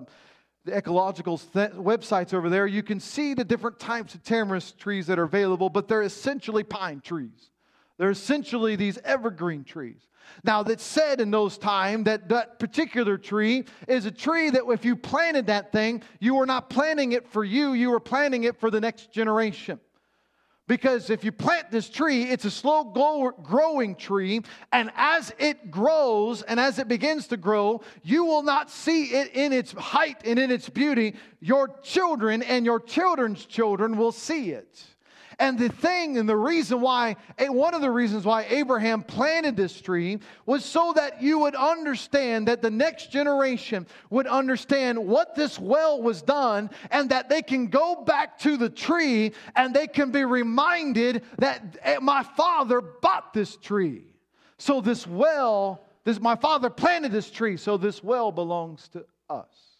the 0.65 0.75
ecological 0.75 1.38
th- 1.38 1.72
websites 1.72 2.34
over 2.34 2.50
there, 2.50 2.65
you 2.65 2.82
can 2.82 3.00
see 3.00 3.36
the 3.36 3.44
different 3.44 3.79
types 3.79 4.15
of 4.15 4.24
tamarisk 4.24 4.77
trees 4.77 5.05
that 5.08 5.20
are 5.20 5.24
available, 5.24 5.70
but 5.70 5.88
they're 5.88 6.01
essentially 6.01 6.63
pine 6.63 7.01
trees. 7.01 7.51
They're 7.98 8.10
essentially 8.10 8.75
these 8.75 8.98
evergreen 9.05 9.63
trees. 9.63 10.08
Now, 10.44 10.63
that's 10.63 10.84
said 10.84 11.22
in 11.22 11.29
those 11.29 11.58
times 11.58 12.05
that 12.05 12.29
that 12.29 12.58
particular 12.58 13.17
tree 13.17 13.65
is 13.88 14.05
a 14.05 14.12
tree 14.12 14.50
that 14.50 14.63
if 14.67 14.84
you 14.84 14.96
planted 14.96 15.48
that 15.48 15.72
thing, 15.72 16.01
you 16.20 16.34
were 16.34 16.48
not 16.48 16.70
planting 16.70 17.12
it 17.12 17.27
for 17.27 17.44
you, 17.44 17.74
you 17.74 17.91
were 17.91 18.00
planting 18.00 18.44
it 18.44 18.60
for 18.60 18.72
the 18.72 18.82
next 18.82 19.13
generation. 19.13 19.79
Because 20.67 21.12
if 21.12 21.24
you 21.24 21.31
plant 21.31 21.69
this 21.69 21.89
tree, 21.89 22.24
it's 22.24 22.45
a 22.45 22.51
slow 22.51 22.84
growing 23.43 23.95
tree, 23.95 24.41
and 24.72 24.89
as 24.95 25.31
it 25.38 25.69
grows 25.69 26.41
and 26.41 26.60
as 26.60 26.79
it 26.79 26.88
begins 26.88 27.27
to 27.27 27.38
grow, 27.38 27.81
you 28.01 28.25
will 28.25 28.41
not 28.41 28.72
see 28.72 29.05
it 29.13 29.36
in 29.36 29.53
its 29.53 29.74
height 29.74 30.22
and 30.25 30.39
in 30.39 30.50
its 30.50 30.67
beauty. 30.67 31.13
Your 31.39 31.67
children 31.84 32.41
and 32.41 32.65
your 32.65 32.79
children's 32.79 33.45
children 33.45 33.95
will 33.95 34.12
see 34.12 34.51
it. 34.51 34.84
And 35.39 35.58
the 35.58 35.70
thing 35.70 36.18
and 36.18 36.27
the 36.27 36.36
reason 36.36 36.82
why, 36.82 37.15
one 37.39 37.74
of 37.74 37.82
the 37.82 37.92
reasons 37.92 38.25
why 38.25 38.46
Abraham 38.50 39.04
planted 39.04 39.56
this 39.58 39.80
tree 39.80 40.20
was 40.46 40.63
so 40.63 40.94
that 40.96 41.22
you 41.22 41.39
would 41.39 41.56
understand 41.56 42.48
that 42.48 42.62
the 42.62 42.72
next 42.72 43.12
generation 43.12 43.88
would 44.10 44.27
understand 44.27 44.98
what 44.98 45.36
this 45.36 45.60
well 45.60 46.01
was 46.01 46.22
done 46.22 46.70
and 46.92 47.10
that 47.10 47.30
they 47.30 47.42
can 47.42 47.68
go 47.68 48.04
back 48.06 48.39
to 48.39 48.58
the 48.58 48.70
tree 48.70 49.32
and 49.56 49.74
they 49.74 49.88
can 49.88 50.12
be 50.12 50.24
reminded 50.24 51.24
that 51.38 51.77
eh, 51.82 51.98
my 52.01 52.24
father 52.24 52.82
bought 52.82 53.34
this 53.34 53.58
tree. 53.58 54.13
So 54.58 54.80
this 54.80 55.06
well, 55.06 55.86
this 56.04 56.20
my 56.20 56.36
father 56.36 56.70
planted 56.70 57.12
this 57.12 57.30
tree, 57.30 57.58
so 57.58 57.77
this 57.77 58.04
well 58.04 58.32
belongs 58.32 58.88
to 58.89 59.06
us 59.30 59.75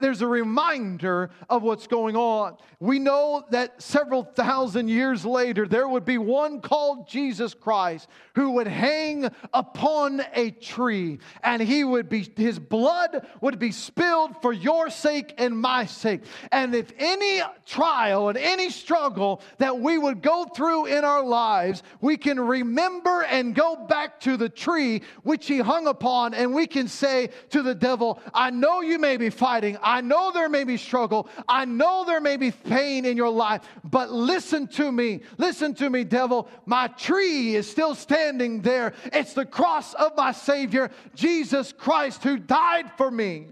there's 0.00 0.22
a 0.22 0.26
reminder 0.26 1.30
of 1.48 1.62
what's 1.62 1.86
going 1.86 2.16
on. 2.16 2.56
We 2.80 2.98
know 2.98 3.44
that 3.50 3.80
several 3.82 4.24
thousand 4.24 4.88
years 4.88 5.24
later, 5.24 5.66
there 5.66 5.86
would 5.86 6.04
be 6.04 6.18
one 6.18 6.60
called 6.60 7.08
Jesus 7.08 7.54
Christ 7.54 8.08
who 8.34 8.52
would 8.52 8.66
hang 8.66 9.28
upon 9.52 10.22
a 10.34 10.50
tree, 10.52 11.18
and 11.42 11.60
he 11.60 11.84
would 11.84 12.08
be, 12.08 12.30
his 12.36 12.58
blood 12.58 13.26
would 13.40 13.58
be 13.58 13.70
spilled 13.70 14.40
for 14.40 14.52
your 14.52 14.88
sake 14.88 15.34
and 15.36 15.58
my 15.58 15.84
sake. 15.84 16.22
And 16.50 16.74
if 16.74 16.92
any 16.98 17.42
trial 17.66 18.30
and 18.30 18.38
any 18.38 18.70
struggle 18.70 19.42
that 19.58 19.78
we 19.78 19.98
would 19.98 20.22
go 20.22 20.46
through 20.46 20.86
in 20.86 21.04
our 21.04 21.22
lives, 21.22 21.82
we 22.00 22.16
can 22.16 22.40
remember 22.40 23.22
and 23.24 23.54
go 23.54 23.76
back 23.76 24.20
to 24.20 24.36
the 24.36 24.48
tree 24.48 25.02
which 25.22 25.46
he 25.46 25.58
hung 25.58 25.86
upon, 25.86 26.32
and 26.32 26.54
we 26.54 26.66
can 26.66 26.88
say 26.88 27.28
to 27.50 27.62
the 27.62 27.74
devil, 27.74 28.20
I 28.32 28.50
know 28.50 28.80
you 28.80 28.98
may 28.98 29.16
be 29.18 29.28
fighting. 29.28 29.76
I 29.90 30.02
know 30.02 30.30
there 30.30 30.48
may 30.48 30.62
be 30.62 30.76
struggle. 30.76 31.28
I 31.48 31.64
know 31.64 32.04
there 32.04 32.20
may 32.20 32.36
be 32.36 32.52
pain 32.52 33.04
in 33.04 33.16
your 33.16 33.28
life, 33.28 33.62
but 33.82 34.12
listen 34.12 34.68
to 34.68 34.92
me. 34.92 35.22
Listen 35.36 35.74
to 35.74 35.90
me, 35.90 36.04
devil. 36.04 36.48
My 36.64 36.86
tree 36.86 37.56
is 37.56 37.68
still 37.68 37.96
standing 37.96 38.62
there. 38.62 38.94
It's 39.12 39.34
the 39.34 39.44
cross 39.44 39.94
of 39.94 40.16
my 40.16 40.30
Savior, 40.30 40.92
Jesus 41.16 41.72
Christ, 41.72 42.22
who 42.22 42.38
died 42.38 42.92
for 42.96 43.10
me. 43.10 43.48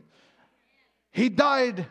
He 1.11 1.28
died 1.28 1.87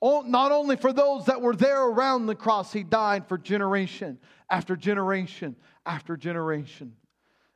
not 0.00 0.50
only 0.50 0.76
for 0.76 0.94
those 0.94 1.26
that 1.26 1.42
were 1.42 1.54
there 1.54 1.82
around 1.82 2.24
the 2.24 2.34
cross, 2.34 2.72
He 2.72 2.82
died 2.82 3.28
for 3.28 3.36
generation 3.36 4.18
after 4.48 4.76
generation 4.76 5.56
after 5.84 6.16
generation. 6.16 6.96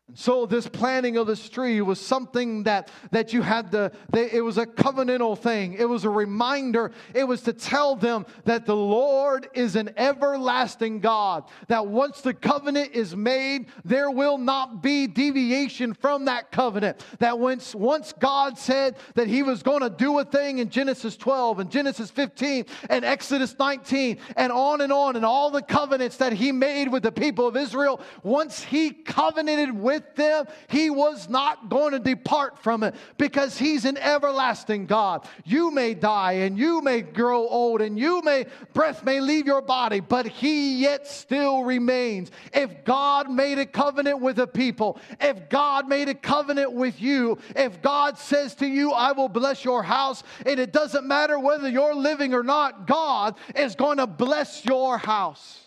And 0.07 0.19
so 0.19 0.45
this 0.45 0.69
planting 0.69 1.17
of 1.17 1.27
this 1.27 1.49
tree 1.49 1.81
was 1.81 1.99
something 1.99 2.65
that, 2.65 2.91
that 3.11 3.33
you 3.33 3.41
had 3.41 3.71
to, 3.73 3.91
they, 4.11 4.31
it 4.31 4.43
was 4.43 4.59
a 4.59 4.67
covenantal 4.67 5.39
thing. 5.39 5.75
It 5.75 5.89
was 5.89 6.05
a 6.05 6.11
reminder. 6.11 6.93
It 7.15 7.25
was 7.25 7.41
to 7.43 7.55
tell 7.55 7.97
them 7.97 8.27
that 8.45 8.67
the 8.67 8.77
Lord 8.77 9.49
is 9.55 9.77
an 9.77 9.93
everlasting 9.97 11.01
God. 11.01 11.45
That 11.69 11.87
once 11.87 12.21
the 12.21 12.35
covenant 12.35 12.91
is 12.93 13.17
made, 13.17 13.69
there 13.83 14.11
will 14.11 14.37
not 14.37 14.83
be 14.83 15.07
deviation 15.07 15.95
from 15.95 16.27
that 16.27 16.53
covenant. 16.53 17.03
That 17.21 17.39
once, 17.39 17.75
once 17.75 18.13
God 18.13 18.59
said 18.59 18.97
that 19.15 19.27
he 19.27 19.43
was 19.43 19.63
going 19.63 19.81
to 19.81 19.91
do 19.91 20.19
a 20.19 20.25
thing 20.25 20.59
in 20.59 20.69
Genesis 20.69 21.17
12 21.17 21.61
and 21.61 21.71
Genesis 21.71 22.11
15 22.11 22.67
and 22.91 23.07
Exodus 23.07 23.57
19 23.59 24.19
and 24.37 24.53
on 24.53 24.83
and 24.83 24.93
on 24.93 25.17
and 25.17 25.25
all 25.25 25.51
the 25.51 25.63
covenants 25.63 26.19
that 26.19 26.35
he 26.35 26.53
made 26.53 26.89
with 26.89 27.03
the 27.03 27.13
people 27.13 27.47
of 27.49 27.57
Israel, 27.57 28.03
once 28.23 28.63
he 28.63 28.91
covenanted 28.91 29.73
with 29.73 29.94
with 29.95 30.15
them, 30.17 30.47
he 30.69 30.91
was 30.91 31.29
not 31.29 31.69
going 31.69 31.93
to 31.93 31.99
depart 31.99 32.59
from 32.59 32.83
it 32.83 32.95
because 33.17 33.57
he's 33.57 33.85
an 33.85 33.97
everlasting 33.99 34.87
God. 34.87 35.27
You 35.45 35.71
may 35.71 35.95
die 35.95 36.33
and 36.33 36.59
you 36.59 36.81
may 36.81 37.01
grow 37.03 37.47
old 37.47 37.81
and 37.81 37.99
you 37.99 38.23
may, 38.23 38.47
breath 38.73 39.05
may 39.05 39.21
leave 39.21 39.47
your 39.47 39.63
body, 39.63 40.01
but 40.01 40.27
he 40.27 40.81
yet 40.81 41.07
still 41.07 41.65
remains. 41.65 42.31
If 42.53 42.85
God 42.85 43.31
made 43.31 43.59
a 43.59 43.67
covenant 43.67 44.21
with 44.21 44.39
a 44.39 44.47
people, 44.47 44.99
if 45.21 45.49
God 45.49 45.89
made 45.89 46.09
a 46.09 46.15
covenant 46.15 46.73
with 46.73 47.01
you, 47.01 47.39
if 47.55 47.81
God 47.81 48.19
says 48.19 48.55
to 48.57 48.67
you, 48.67 48.93
I 48.93 49.13
will 49.13 49.29
bless 49.29 49.65
your 49.65 49.83
house, 49.83 50.23
and 50.45 50.59
it 50.59 50.73
doesn't 50.73 51.07
matter 51.07 51.39
whether 51.39 51.69
you're 51.69 51.95
living 51.95 52.35
or 52.35 52.43
not, 52.43 52.87
God 52.87 53.37
is 53.55 53.75
going 53.75 53.99
to 53.99 54.07
bless 54.07 54.65
your 54.65 54.99
house. 54.99 55.64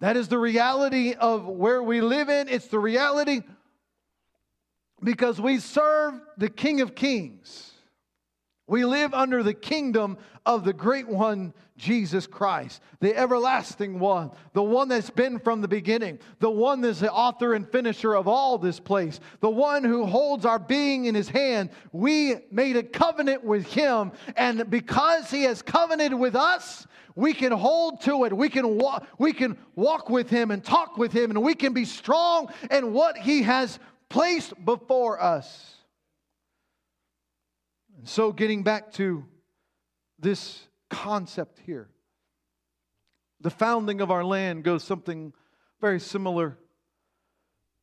That 0.00 0.16
is 0.16 0.28
the 0.28 0.38
reality 0.38 1.14
of 1.14 1.46
where 1.46 1.82
we 1.82 2.00
live 2.00 2.28
in. 2.28 2.48
It's 2.48 2.68
the 2.68 2.78
reality 2.78 3.40
because 5.02 5.40
we 5.40 5.58
serve 5.58 6.20
the 6.36 6.50
King 6.50 6.80
of 6.80 6.94
Kings. 6.94 7.72
We 8.66 8.84
live 8.84 9.14
under 9.14 9.42
the 9.42 9.54
kingdom 9.54 10.18
of 10.46 10.64
the 10.64 10.72
great 10.72 11.08
one, 11.08 11.52
Jesus 11.76 12.26
Christ, 12.26 12.80
the 13.00 13.14
everlasting 13.14 13.98
one, 13.98 14.30
the 14.54 14.62
one 14.62 14.88
that's 14.88 15.10
been 15.10 15.40
from 15.40 15.60
the 15.60 15.68
beginning, 15.68 16.20
the 16.38 16.50
one 16.50 16.80
that's 16.80 17.00
the 17.00 17.12
author 17.12 17.52
and 17.54 17.68
finisher 17.68 18.14
of 18.14 18.28
all 18.28 18.56
this 18.56 18.80
place, 18.80 19.20
the 19.40 19.50
one 19.50 19.84
who 19.84 20.06
holds 20.06 20.46
our 20.46 20.60
being 20.60 21.06
in 21.06 21.14
his 21.14 21.28
hand. 21.28 21.70
We 21.92 22.36
made 22.50 22.76
a 22.76 22.84
covenant 22.84 23.44
with 23.44 23.66
him, 23.66 24.12
and 24.36 24.70
because 24.70 25.30
he 25.30 25.42
has 25.42 25.60
covenanted 25.60 26.18
with 26.18 26.36
us, 26.36 26.86
we 27.16 27.34
can 27.34 27.50
hold 27.50 28.02
to 28.02 28.24
it. 28.24 28.32
We 28.32 28.48
can 28.48 28.78
walk, 28.78 29.06
we 29.18 29.32
can 29.32 29.58
walk 29.74 30.08
with 30.08 30.30
him 30.30 30.50
and 30.52 30.64
talk 30.64 30.96
with 30.96 31.12
him, 31.12 31.30
and 31.30 31.42
we 31.42 31.54
can 31.54 31.72
be 31.72 31.84
strong 31.84 32.52
in 32.70 32.92
what 32.92 33.18
he 33.18 33.42
has 33.42 33.78
placed 34.08 34.52
before 34.64 35.20
us. 35.20 35.74
And 37.98 38.08
so, 38.08 38.32
getting 38.32 38.62
back 38.62 38.92
to 38.92 39.24
this 40.18 40.66
concept 40.90 41.60
here, 41.64 41.88
the 43.40 43.50
founding 43.50 44.00
of 44.00 44.10
our 44.10 44.24
land 44.24 44.64
goes 44.64 44.82
something 44.82 45.32
very 45.80 46.00
similar. 46.00 46.58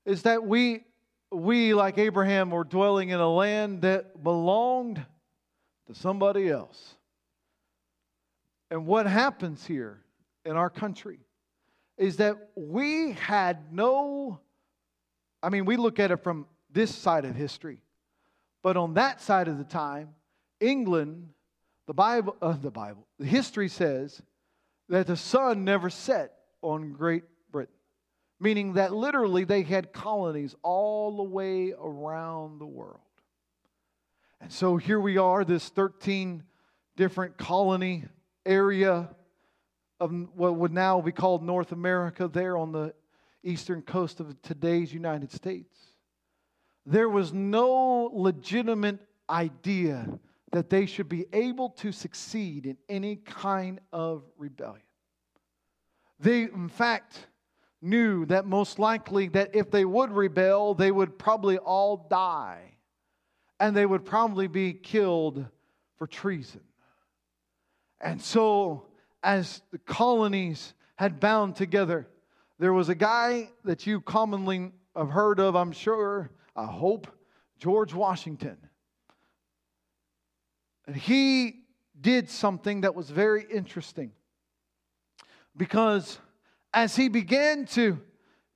Is 0.06 0.24
that 0.24 0.44
we, 0.44 0.84
we 1.32 1.74
like 1.74 1.98
Abraham, 1.98 2.50
were 2.50 2.64
dwelling 2.64 3.10
in 3.10 3.20
a 3.20 3.30
land 3.30 3.84
that 3.84 4.24
belonged 4.24 5.06
to 5.88 5.94
somebody 5.94 6.50
else. 6.50 6.96
And 8.72 8.88
what 8.88 9.06
happens 9.06 9.66
here 9.66 10.02
in 10.46 10.56
our 10.56 10.70
country 10.70 11.20
is 11.98 12.18
that 12.18 12.50
we 12.56 13.12
had 13.12 13.72
no, 13.72 14.40
I 15.42 15.50
mean, 15.50 15.66
we 15.66 15.78
look 15.78 16.00
at 16.00 16.12
it 16.12 16.24
from 16.24 16.48
this 16.72 16.94
side 16.94 17.26
of 17.26 17.36
history. 17.36 17.80
But 18.64 18.78
on 18.78 18.96
that 18.96 19.22
side 19.22 19.48
of 19.48 19.58
the 19.58 19.64
time, 19.64 20.16
England, 20.60 21.30
the 21.88 21.94
Bible, 21.94 22.36
uh, 22.42 22.54
the 22.54 22.72
Bible, 22.72 23.08
the 23.20 23.26
history 23.26 23.68
says 23.68 24.22
that 24.90 25.08
the 25.08 25.18
sun 25.18 25.64
never 25.64 25.90
set 25.90 26.34
on 26.62 26.94
Great 26.94 27.24
Britain, 27.52 27.74
meaning 28.40 28.74
that 28.74 28.94
literally 28.94 29.44
they 29.44 29.64
had 29.64 29.92
colonies 29.92 30.56
all 30.62 31.18
the 31.18 31.24
way 31.24 31.74
around 31.74 32.60
the 32.60 32.66
world. 32.66 33.00
And 34.40 34.52
so 34.52 34.78
here 34.78 35.00
we 35.00 35.18
are, 35.18 35.46
this 35.46 35.70
13 35.70 36.44
different 36.96 37.38
colony 37.38 38.06
area 38.46 39.10
of 40.00 40.12
what 40.36 40.56
would 40.56 40.74
now 40.74 41.00
be 41.02 41.12
called 41.12 41.44
North 41.44 41.72
America, 41.72 42.28
there 42.28 42.58
on 42.58 42.72
the 42.72 42.94
eastern 43.44 43.82
coast 43.82 44.20
of 44.20 44.42
today's 44.42 44.94
United 44.94 45.32
States. 45.32 45.78
There 46.86 47.08
was 47.08 47.32
no 47.32 48.10
legitimate 48.14 49.00
idea 49.30 50.20
that 50.54 50.70
they 50.70 50.86
should 50.86 51.10
be 51.10 51.26
able 51.34 51.70
to 51.70 51.92
succeed 51.92 52.68
in 52.68 52.78
any 52.88 53.18
kind 53.18 53.82
of 53.92 54.24
rebellion. 54.38 54.84
They, 56.20 56.44
in 56.44 56.70
fact, 56.70 57.28
knew 57.82 58.26
that 58.28 58.46
most 58.46 58.78
likely 58.80 59.28
that 59.30 59.56
if 59.56 59.72
they 59.72 59.84
would 59.84 60.12
rebel, 60.12 60.76
they 60.76 60.92
would 60.92 61.18
probably 61.18 61.58
all 61.58 62.08
die 62.10 62.78
and 63.60 63.76
they 63.76 63.86
would 63.86 64.06
probably 64.06 64.48
be 64.48 64.74
killed 64.74 65.44
for 65.98 66.06
treason. 66.06 66.62
And 68.00 68.22
so, 68.22 68.86
as 69.24 69.62
the 69.72 69.80
colonies 69.80 70.76
had 70.96 71.20
bound 71.20 71.56
together, 71.56 72.08
there 72.60 72.74
was 72.74 72.90
a 72.90 72.96
guy 72.96 73.50
that 73.66 73.88
you 73.88 74.02
commonly 74.02 74.72
have 74.96 75.10
heard 75.10 75.40
of, 75.40 75.56
I'm 75.56 75.72
sure, 75.72 76.30
I 76.56 76.66
hope, 76.66 77.08
George 77.58 77.94
Washington. 77.94 78.58
And 80.86 80.96
he 80.96 81.64
did 82.00 82.30
something 82.30 82.82
that 82.82 82.96
was 82.96 83.10
very 83.10 83.46
interesting. 83.50 84.12
Because 85.56 86.20
as 86.74 86.96
he 86.96 87.08
began 87.08 87.66
to 87.68 88.00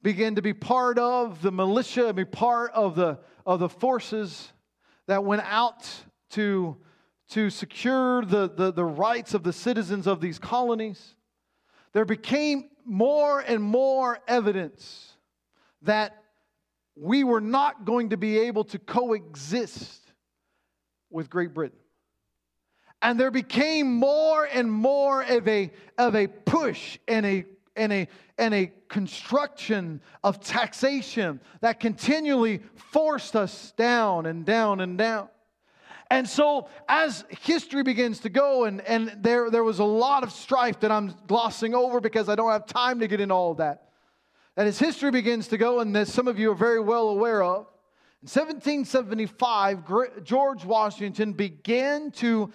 begin 0.01 0.36
to 0.36 0.41
be 0.41 0.53
part 0.53 0.98
of 0.98 1.41
the 1.41 1.51
militia, 1.51 2.13
be 2.13 2.25
part 2.25 2.72
of 2.74 2.96
the, 2.96 3.19
of 3.46 3.60
the 3.60 3.69
forces 3.69 4.51
that 5.07 5.24
went 5.24 5.43
out 5.46 5.89
to, 6.31 6.77
to 7.29 7.50
secure 7.50 8.24
the, 8.24 8.50
the, 8.50 8.72
the 8.72 8.86
rights 8.86 9.34
of 9.34 9.43
the 9.43 9.53
citizens 9.53 10.07
of 10.07 10.19
these 10.19 10.39
colonies, 10.39 11.15
there 11.93 12.05
became 12.05 12.69
more 12.86 13.39
and 13.39 13.62
more 13.62 14.19
evidence 14.27 15.13
that 15.84 16.24
we 16.96 17.24
were 17.24 17.41
not 17.41 17.86
going 17.86 18.10
to 18.10 18.17
be 18.17 18.39
able 18.39 18.63
to 18.65 18.79
coexist 18.79 20.01
with 21.10 21.29
Great 21.29 21.53
Britain. 21.53 21.77
And 23.01 23.20
there 23.20 23.32
became 23.32 23.94
more 23.94 24.46
and 24.46 24.72
more 24.72 25.22
of 25.22 25.48
a, 25.48 25.72
of 25.98 26.16
a 26.16 26.27
push 26.27 26.98
and 27.08 27.25
a, 27.25 27.45
and, 27.76 27.93
a, 27.93 28.08
and 28.38 28.54
a 28.54 28.71
construction 28.89 30.02
of 30.24 30.39
taxation 30.39 31.39
that 31.62 31.80
continually 31.80 32.62
forced 32.76 33.36
us 33.36 33.74
down 33.78 34.26
and 34.26 34.45
down 34.45 34.82
and 34.82 34.98
down. 34.98 35.30
And 36.10 36.28
so, 36.28 36.69
as 36.88 37.26
history 37.41 37.84
begins 37.84 38.21
to 38.21 38.30
go, 38.30 38.63
and, 38.63 38.82
and 38.82 39.17
there, 39.21 39.50
there 39.50 39.63
was 39.63 39.80
a 39.80 39.84
lot 39.84 40.24
of 40.24 40.32
strife 40.32 40.80
that 40.80 40.91
I'm 40.91 41.13
glossing 41.28 41.76
over 41.76 42.00
because 42.00 42.30
I 42.30 42.36
don't 42.36 42.52
have 42.52 42.65
time 42.65 43.02
to 43.02 43.08
get 43.08 43.19
into 43.19 43.36
all 43.36 43.52
of 43.52 43.58
that. 43.58 43.89
And 44.56 44.67
as 44.67 44.80
history 44.80 45.12
begins 45.12 45.50
to 45.50 45.58
go, 45.58 45.82
and 45.82 45.95
as 45.95 46.12
some 46.12 46.28
of 46.28 46.39
you 46.39 46.52
are 46.52 46.56
very 46.56 46.80
well 46.80 47.10
aware 47.10 47.43
of, 47.43 47.67
in 48.24 48.30
1775, 48.30 50.24
George 50.24 50.65
Washington 50.65 51.34
began 51.34 52.10
to 52.12 52.52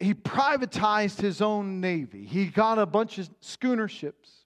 he 0.00 0.14
privatized 0.14 1.20
his 1.20 1.40
own 1.40 1.80
navy. 1.80 2.24
He 2.24 2.46
got 2.46 2.78
a 2.78 2.86
bunch 2.86 3.18
of 3.18 3.30
schooner 3.40 3.86
ships 3.86 4.40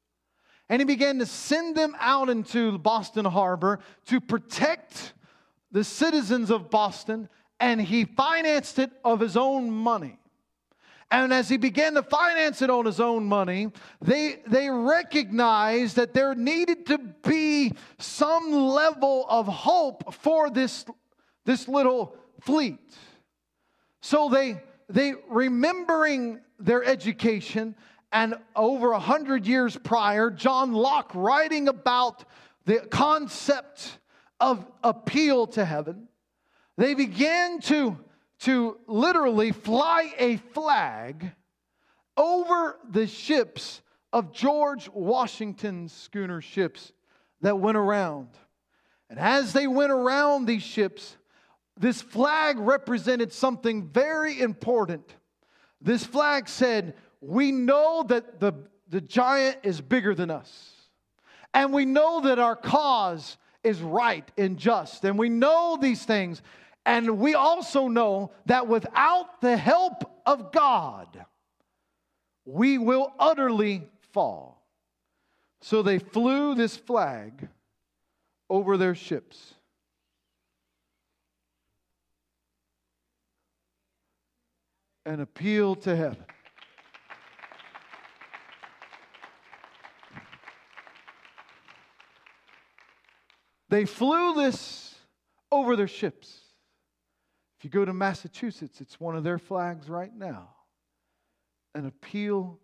and 0.68 0.80
he 0.80 0.84
began 0.86 1.18
to 1.18 1.26
send 1.26 1.76
them 1.76 1.94
out 2.00 2.28
into 2.30 2.78
Boston 2.78 3.24
Harbor 3.24 3.80
to 4.06 4.20
protect 4.20 5.12
the 5.70 5.84
citizens 5.84 6.50
of 6.50 6.70
Boston, 6.70 7.28
and 7.60 7.80
he 7.80 8.04
financed 8.04 8.78
it 8.78 8.90
of 9.04 9.20
his 9.20 9.36
own 9.36 9.70
money. 9.70 10.18
And 11.10 11.32
as 11.32 11.48
he 11.48 11.58
began 11.58 11.94
to 11.94 12.02
finance 12.02 12.62
it 12.62 12.70
on 12.70 12.86
his 12.86 12.98
own 12.98 13.24
money, 13.24 13.70
they, 14.00 14.40
they 14.46 14.70
recognized 14.70 15.96
that 15.96 16.14
there 16.14 16.34
needed 16.34 16.86
to 16.86 16.98
be 16.98 17.72
some 17.98 18.52
level 18.52 19.26
of 19.28 19.46
hope 19.46 20.14
for 20.14 20.48
this, 20.48 20.84
this 21.44 21.68
little 21.68 22.16
fleet. 22.40 22.80
So 24.00 24.28
they 24.28 24.62
they 24.88 25.14
remembering 25.28 26.40
their 26.58 26.84
education 26.84 27.74
and 28.12 28.36
over 28.54 28.92
a 28.92 29.00
hundred 29.00 29.46
years 29.46 29.76
prior, 29.76 30.30
John 30.30 30.72
Locke 30.72 31.10
writing 31.14 31.66
about 31.66 32.24
the 32.64 32.78
concept 32.80 33.98
of 34.38 34.64
appeal 34.82 35.48
to 35.48 35.64
heaven, 35.64 36.08
they 36.76 36.94
began 36.94 37.60
to, 37.62 37.98
to 38.40 38.78
literally 38.86 39.50
fly 39.50 40.12
a 40.18 40.36
flag 40.36 41.32
over 42.16 42.78
the 42.88 43.06
ships 43.06 43.82
of 44.12 44.32
George 44.32 44.88
Washington's 44.90 45.92
schooner 45.92 46.40
ships 46.40 46.92
that 47.40 47.58
went 47.58 47.76
around. 47.76 48.28
And 49.10 49.18
as 49.18 49.52
they 49.52 49.66
went 49.66 49.90
around 49.90 50.46
these 50.46 50.62
ships, 50.62 51.16
this 51.78 52.00
flag 52.00 52.58
represented 52.58 53.32
something 53.32 53.88
very 53.88 54.40
important. 54.40 55.14
This 55.80 56.04
flag 56.04 56.48
said, 56.48 56.94
We 57.20 57.52
know 57.52 58.04
that 58.08 58.40
the, 58.40 58.54
the 58.88 59.00
giant 59.00 59.58
is 59.62 59.80
bigger 59.80 60.14
than 60.14 60.30
us. 60.30 60.72
And 61.52 61.72
we 61.72 61.84
know 61.84 62.22
that 62.22 62.38
our 62.38 62.56
cause 62.56 63.36
is 63.62 63.80
right 63.80 64.28
and 64.36 64.56
just. 64.56 65.04
And 65.04 65.18
we 65.18 65.28
know 65.28 65.78
these 65.80 66.04
things. 66.04 66.42
And 66.86 67.18
we 67.18 67.34
also 67.34 67.88
know 67.88 68.32
that 68.46 68.66
without 68.66 69.40
the 69.40 69.56
help 69.56 70.20
of 70.26 70.52
God, 70.52 71.24
we 72.44 72.78
will 72.78 73.12
utterly 73.18 73.88
fall. 74.12 74.62
So 75.62 75.82
they 75.82 75.98
flew 75.98 76.54
this 76.54 76.76
flag 76.76 77.48
over 78.50 78.76
their 78.76 78.94
ships. 78.94 79.54
An 85.06 85.20
appeal 85.20 85.76
to 85.76 85.94
heaven. 85.94 86.24
They 93.68 93.86
flew 93.86 94.34
this 94.34 94.94
over 95.50 95.74
their 95.74 95.88
ships. 95.88 96.40
If 97.58 97.64
you 97.64 97.70
go 97.70 97.84
to 97.84 97.92
Massachusetts, 97.92 98.80
it's 98.80 99.00
one 99.00 99.16
of 99.16 99.24
their 99.24 99.38
flags 99.38 99.88
right 99.88 100.14
now 100.14 100.50
an 101.74 101.86
appeal 101.86 102.60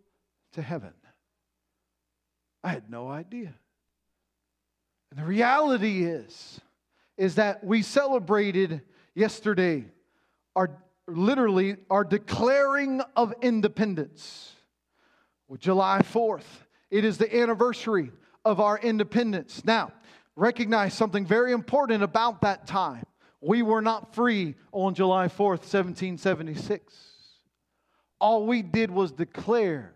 to 0.53 0.63
heaven. 0.63 0.93
I 2.63 2.69
had 2.69 2.91
no 2.91 3.09
idea. 3.09 3.53
And 5.11 5.19
the 5.19 5.25
reality 5.25 6.05
is, 6.05 6.61
is 7.17 7.35
that 7.35 7.65
we 7.65 7.83
celebrated 7.83 8.83
yesterday 9.15 9.85
our 10.55 10.71
literally 11.11 11.77
our 11.91 12.05
declaring 12.05 13.03
of 13.17 13.35
independence. 13.43 14.53
Well, 15.49 15.59
July 15.59 16.01
4th, 16.03 16.45
it 16.91 17.05
is 17.05 17.19
the 17.19 17.37
anniversary 17.37 18.11
of 18.45 18.61
our 18.61 18.79
independence. 18.79 19.65
Now, 19.65 19.93
recognize 20.37 20.95
something 20.95 21.27
very 21.27 21.53
important 21.53 22.03
about 22.03 22.41
that 22.43 22.67
time. 22.67 23.05
We 23.41 23.63
were 23.63 23.83
not 23.83 24.15
free 24.15 24.55
on 24.73 24.95
July 24.95 25.29
4th, 25.29 25.63
1776. 25.63 26.95
All 28.21 28.47
we 28.47 28.63
did 28.63 28.91
was 28.91 29.13
declare 29.13 29.95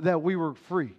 that 0.00 0.22
we 0.22 0.36
were 0.36 0.54
free. 0.54 0.94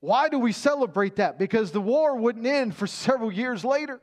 Why 0.00 0.28
do 0.28 0.38
we 0.38 0.52
celebrate 0.52 1.16
that? 1.16 1.38
Because 1.38 1.72
the 1.72 1.80
war 1.80 2.16
wouldn't 2.16 2.46
end 2.46 2.74
for 2.74 2.86
several 2.86 3.30
years 3.30 3.64
later. 3.64 4.00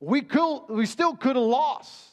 We, 0.00 0.22
could, 0.22 0.66
we 0.68 0.86
still 0.86 1.14
could 1.14 1.36
have 1.36 1.44
lost. 1.44 2.09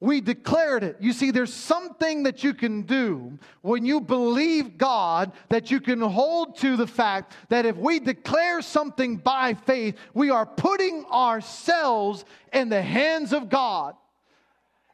We 0.00 0.20
declared 0.20 0.84
it. 0.84 0.96
You 1.00 1.12
see, 1.12 1.32
there's 1.32 1.52
something 1.52 2.22
that 2.22 2.44
you 2.44 2.54
can 2.54 2.82
do 2.82 3.36
when 3.62 3.84
you 3.84 4.00
believe 4.00 4.78
God 4.78 5.32
that 5.48 5.72
you 5.72 5.80
can 5.80 6.00
hold 6.00 6.56
to 6.58 6.76
the 6.76 6.86
fact 6.86 7.34
that 7.48 7.66
if 7.66 7.76
we 7.76 7.98
declare 7.98 8.62
something 8.62 9.16
by 9.16 9.54
faith, 9.54 9.96
we 10.14 10.30
are 10.30 10.46
putting 10.46 11.04
ourselves 11.06 12.24
in 12.52 12.68
the 12.68 12.80
hands 12.80 13.32
of 13.32 13.48
God. 13.48 13.96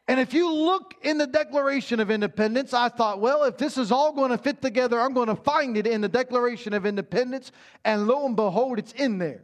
And 0.07 0.19
if 0.19 0.33
you 0.33 0.51
look 0.51 0.95
in 1.03 1.17
the 1.19 1.27
Declaration 1.27 1.99
of 1.99 2.09
Independence, 2.09 2.73
I 2.73 2.89
thought, 2.89 3.19
well, 3.19 3.43
if 3.43 3.57
this 3.57 3.77
is 3.77 3.91
all 3.91 4.11
going 4.11 4.31
to 4.31 4.37
fit 4.37 4.61
together, 4.61 4.99
I'm 4.99 5.13
going 5.13 5.29
to 5.29 5.35
find 5.35 5.77
it 5.77 5.85
in 5.85 6.01
the 6.01 6.09
Declaration 6.09 6.73
of 6.73 6.85
Independence. 6.85 7.51
And 7.83 8.07
lo 8.07 8.25
and 8.25 8.35
behold, 8.35 8.79
it's 8.79 8.91
in 8.93 9.19
there. 9.19 9.43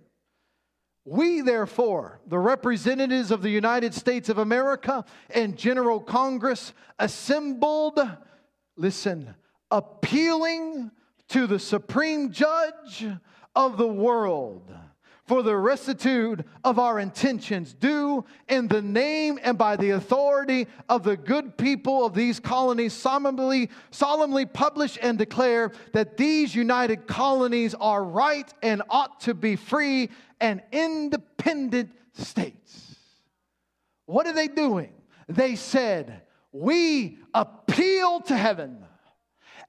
We, 1.03 1.41
therefore, 1.41 2.19
the 2.27 2.37
representatives 2.37 3.31
of 3.31 3.41
the 3.41 3.49
United 3.49 3.93
States 3.93 4.29
of 4.29 4.37
America 4.37 5.03
and 5.33 5.57
General 5.57 5.99
Congress, 5.99 6.73
assembled, 6.99 7.99
listen, 8.75 9.33
appealing 9.71 10.91
to 11.29 11.47
the 11.47 11.59
Supreme 11.59 12.31
Judge 12.31 13.07
of 13.55 13.77
the 13.77 13.87
world 13.87 14.71
for 15.31 15.43
the 15.43 15.55
rectitude 15.55 16.43
of 16.63 16.77
our 16.77 16.99
intentions, 16.99 17.73
do 17.73 18.25
in 18.49 18.67
the 18.67 18.81
name 18.81 19.39
and 19.43 19.57
by 19.57 19.77
the 19.77 19.91
authority 19.91 20.67
of 20.89 21.03
the 21.03 21.15
good 21.15 21.57
people 21.57 22.05
of 22.05 22.13
these 22.13 22.37
colonies 22.37 22.91
solemnly, 22.91 23.69
solemnly 23.91 24.45
publish 24.45 24.97
and 25.01 25.17
declare 25.17 25.71
that 25.93 26.17
these 26.17 26.53
united 26.53 27.07
colonies 27.07 27.73
are 27.75 28.03
right 28.03 28.53
and 28.61 28.81
ought 28.89 29.21
to 29.21 29.33
be 29.33 29.55
free 29.55 30.09
and 30.41 30.61
independent 30.71 31.91
states. 32.13 32.95
What 34.07 34.27
are 34.27 34.33
they 34.33 34.49
doing? 34.49 34.91
They 35.29 35.55
said, 35.55 36.23
We 36.51 37.19
appeal 37.33 38.19
to 38.21 38.35
heaven 38.35 38.83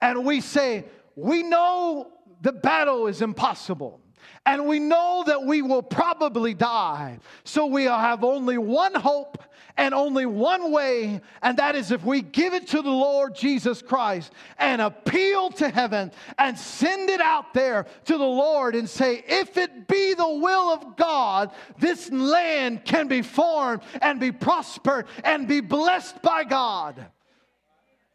and 0.01 0.25
we 0.25 0.41
say, 0.41 0.87
We 1.15 1.45
know 1.45 2.11
the 2.41 2.53
battle 2.53 3.07
is 3.07 3.23
impossible 3.23 4.01
and 4.45 4.67
we 4.67 4.81
know 4.81 5.23
that 5.27 5.45
we 5.45 5.63
will 5.63 5.83
probably 5.83 6.55
die. 6.55 7.19
So 7.45 7.67
we 7.67 7.85
have 7.85 8.25
only 8.25 8.59
one 8.59 8.95
hope 8.95 9.39
and 9.77 9.95
only 9.95 10.27
one 10.27 10.71
way, 10.73 11.21
and 11.43 11.59
that 11.59 11.75
is 11.75 11.91
if 11.91 12.05
we 12.05 12.23
give 12.23 12.53
it 12.55 12.69
to 12.69 12.83
the 12.83 12.91
Lord 12.91 13.35
Jesus 13.35 13.83
Christ 13.83 14.33
and 14.59 14.83
appeal 14.83 15.51
to 15.53 15.69
heaven 15.69 16.13
and 16.39 16.59
send 16.59 17.11
it 17.11 17.21
out 17.21 17.55
there 17.55 17.87
to 18.05 18.19
the 18.19 18.25
Lord 18.25 18.75
and 18.75 18.89
say, 18.89 19.25
If 19.27 19.57
it 19.57 19.89
be 19.89 20.15
the 20.15 20.29
will 20.29 20.71
of 20.71 20.97
God, 20.97 21.53
this 21.79 22.11
land 22.11 22.85
can 22.85 23.09
be 23.09 23.23
formed 23.23 23.83
and 24.01 24.21
be 24.21 24.33
prospered 24.33 25.07
and 25.25 25.49
be 25.49 25.61
blessed 25.61 26.21
by 26.23 26.45
God. 26.45 27.07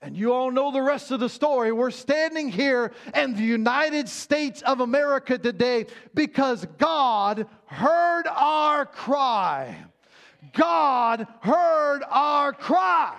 And 0.02 0.15
you 0.15 0.32
all 0.32 0.52
know 0.52 0.72
the 0.72 0.82
rest 0.82 1.10
of 1.10 1.20
the 1.20 1.30
story. 1.30 1.72
We're 1.72 1.89
standing 1.89 2.50
here 2.50 2.91
in 3.15 3.36
the 3.36 3.43
United 3.43 4.08
States 4.08 4.62
of 4.62 4.80
America 4.80 5.39
today 5.39 5.88
because 6.13 6.67
God 6.78 7.48
heard 7.65 8.28
our 8.28 8.86
cry. 8.86 9.86
God 10.54 11.28
heard 11.42 12.02
our 12.10 12.54
cry. 12.54 13.16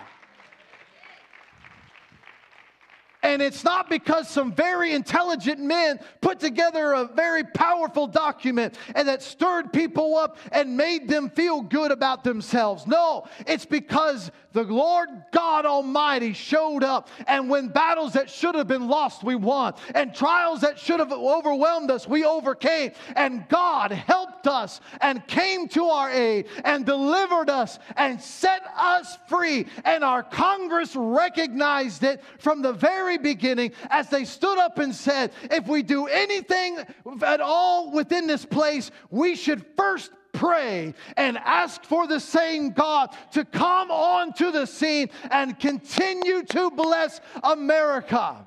And 3.23 3.43
it's 3.43 3.65
not 3.65 3.91
because 3.91 4.29
some 4.29 4.53
very 4.53 4.93
intelligent 4.93 5.59
men 5.59 5.99
put 6.21 6.39
together 6.39 6.93
a 6.93 7.05
very 7.05 7.43
powerful 7.43 8.07
document 8.07 8.77
and 8.95 9.09
that 9.09 9.23
stirred 9.23 9.73
people 9.73 10.17
up 10.17 10.37
and 10.53 10.77
made 10.77 11.09
them 11.09 11.31
feel 11.31 11.63
good 11.63 11.91
about 11.91 12.23
themselves. 12.23 12.87
No, 12.87 13.27
it's 13.47 13.67
because 13.67 14.31
the 14.53 14.63
Lord 14.65 15.09
God 15.33 15.67
Almighty 15.67 16.33
showed 16.33 16.83
up. 16.83 17.09
And 17.27 17.49
when 17.49 17.69
battles 17.69 18.15
that 18.15 18.29
should 18.29 18.55
have 18.55 18.67
been 18.67 18.89
lost, 18.89 19.23
we 19.23 19.35
won. 19.35 19.75
And 19.95 20.15
trials 20.15 20.61
that 20.63 20.79
should 20.79 21.01
have 21.01 21.13
overwhelmed 21.13 21.91
us, 21.91 22.09
we 22.09 22.25
overcame. 22.25 22.93
And 23.15 23.49
God 23.49 23.93
helped 23.93 24.47
us 24.47 24.81
and 25.01 25.27
came 25.27 25.69
to 25.69 25.85
our 25.87 26.11
aid 26.11 26.47
and 26.65 26.85
delivered 26.85 27.51
us 27.51 27.79
and 27.97 28.21
set 28.21 28.63
us 28.77 29.17
free. 29.29 29.67
And 29.85 30.03
our 30.03 30.23
Congress 30.23 30.97
recognized 30.97 32.03
it 32.03 32.23
from 32.39 32.63
the 32.63 32.73
very 32.73 33.08
beginning 33.17 33.73
as 33.89 34.11
they 34.11 34.25
stood 34.25 34.59
up 34.59 34.79
and 34.79 34.95
said, 34.95 35.33
if 35.45 35.67
we 35.67 35.83
do 35.83 36.07
anything 36.07 36.79
at 37.23 37.41
all 37.41 37.91
within 37.93 38.27
this 38.27 38.45
place, 38.45 38.91
we 39.11 39.35
should 39.35 39.65
first 39.77 40.11
pray 40.33 40.95
and 41.17 41.39
ask 41.39 41.85
for 41.85 42.07
the 42.07 42.21
same 42.21 42.71
God 42.71 43.17
to 43.33 43.45
come 43.45 43.91
onto 43.91 44.51
the 44.51 44.67
scene 44.67 45.09
and 45.31 45.59
continue 45.59 46.43
to 46.45 46.71
bless 46.71 47.21
America. 47.43 48.47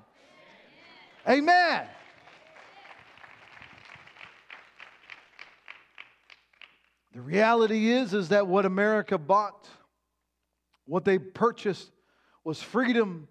Amen. 1.27 1.87
The 7.13 7.21
reality 7.21 7.91
is 7.91 8.13
is 8.13 8.29
that 8.29 8.47
what 8.47 8.65
America 8.65 9.17
bought, 9.17 9.67
what 10.85 11.03
they 11.03 11.19
purchased 11.19 11.91
was 12.43 12.61
freedom 12.61 13.27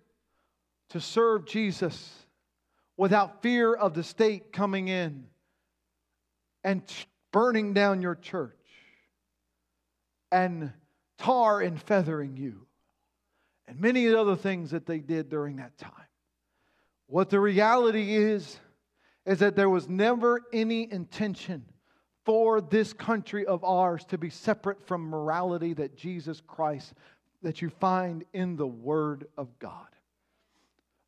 to 0.90 1.00
serve 1.00 1.46
Jesus 1.46 2.12
without 2.96 3.42
fear 3.42 3.74
of 3.74 3.94
the 3.94 4.03
state 4.03 4.53
coming 4.53 4.88
in 4.88 5.26
and 6.62 6.83
burning 7.33 7.72
down 7.72 8.03
your 8.03 8.14
church 8.14 8.55
and 10.31 10.72
tar 11.18 11.61
and 11.61 11.81
feathering 11.81 12.37
you 12.37 12.66
and 13.66 13.81
many 13.81 14.12
other 14.12 14.37
things 14.37 14.72
that 14.72 14.87
they 14.87 14.98
did 14.98 15.29
during 15.29 15.57
that 15.57 15.79
time. 15.79 15.92
What 17.07 17.31
the 17.31 17.40
reality 17.40 18.14
is, 18.16 18.59
is 19.26 19.38
that 19.40 19.57
there 19.57 19.70
was 19.70 19.88
never 19.88 20.42
any 20.53 20.90
intention 20.90 21.64
for 22.24 22.61
this 22.61 22.92
country 22.92 23.46
of 23.46 23.64
ours 23.64 24.05
to 24.07 24.18
be 24.18 24.31
separate 24.31 24.87
from 24.87 25.03
morality 25.03 25.72
that 25.74 25.96
Jesus 25.96 26.40
Christ, 26.46 26.94
that 27.42 27.62
you 27.62 27.70
find 27.70 28.24
in 28.33 28.57
the 28.57 28.66
Word 28.66 29.26
of 29.37 29.59
God. 29.59 29.87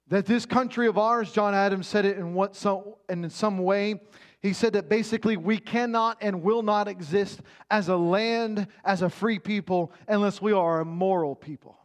That 0.09 0.27
this 0.27 0.45
country 0.45 0.87
of 0.87 0.99
ours, 0.99 1.33
John 1.33 1.55
Adams 1.55 1.87
said 1.87 2.05
it 2.05 2.19
in 2.19 2.35
what 2.35 2.55
some, 2.55 2.83
in 3.09 3.29
some 3.31 3.59
way, 3.59 4.01
he 4.41 4.53
said 4.53 4.73
that 4.73 4.89
basically 4.89 5.37
we 5.37 5.59
cannot 5.59 6.19
and 6.21 6.43
will 6.43 6.63
not 6.63 6.89
exist 6.89 7.41
as 7.71 7.89
a 7.89 7.97
land, 7.97 8.67
as 8.85 9.03
a 9.03 9.09
free 9.09 9.39
people, 9.39 9.93
unless 10.09 10.43
we 10.43 10.53
are 10.53 10.81
a 10.81 10.85
moral 10.85 11.37
people. 11.37 11.79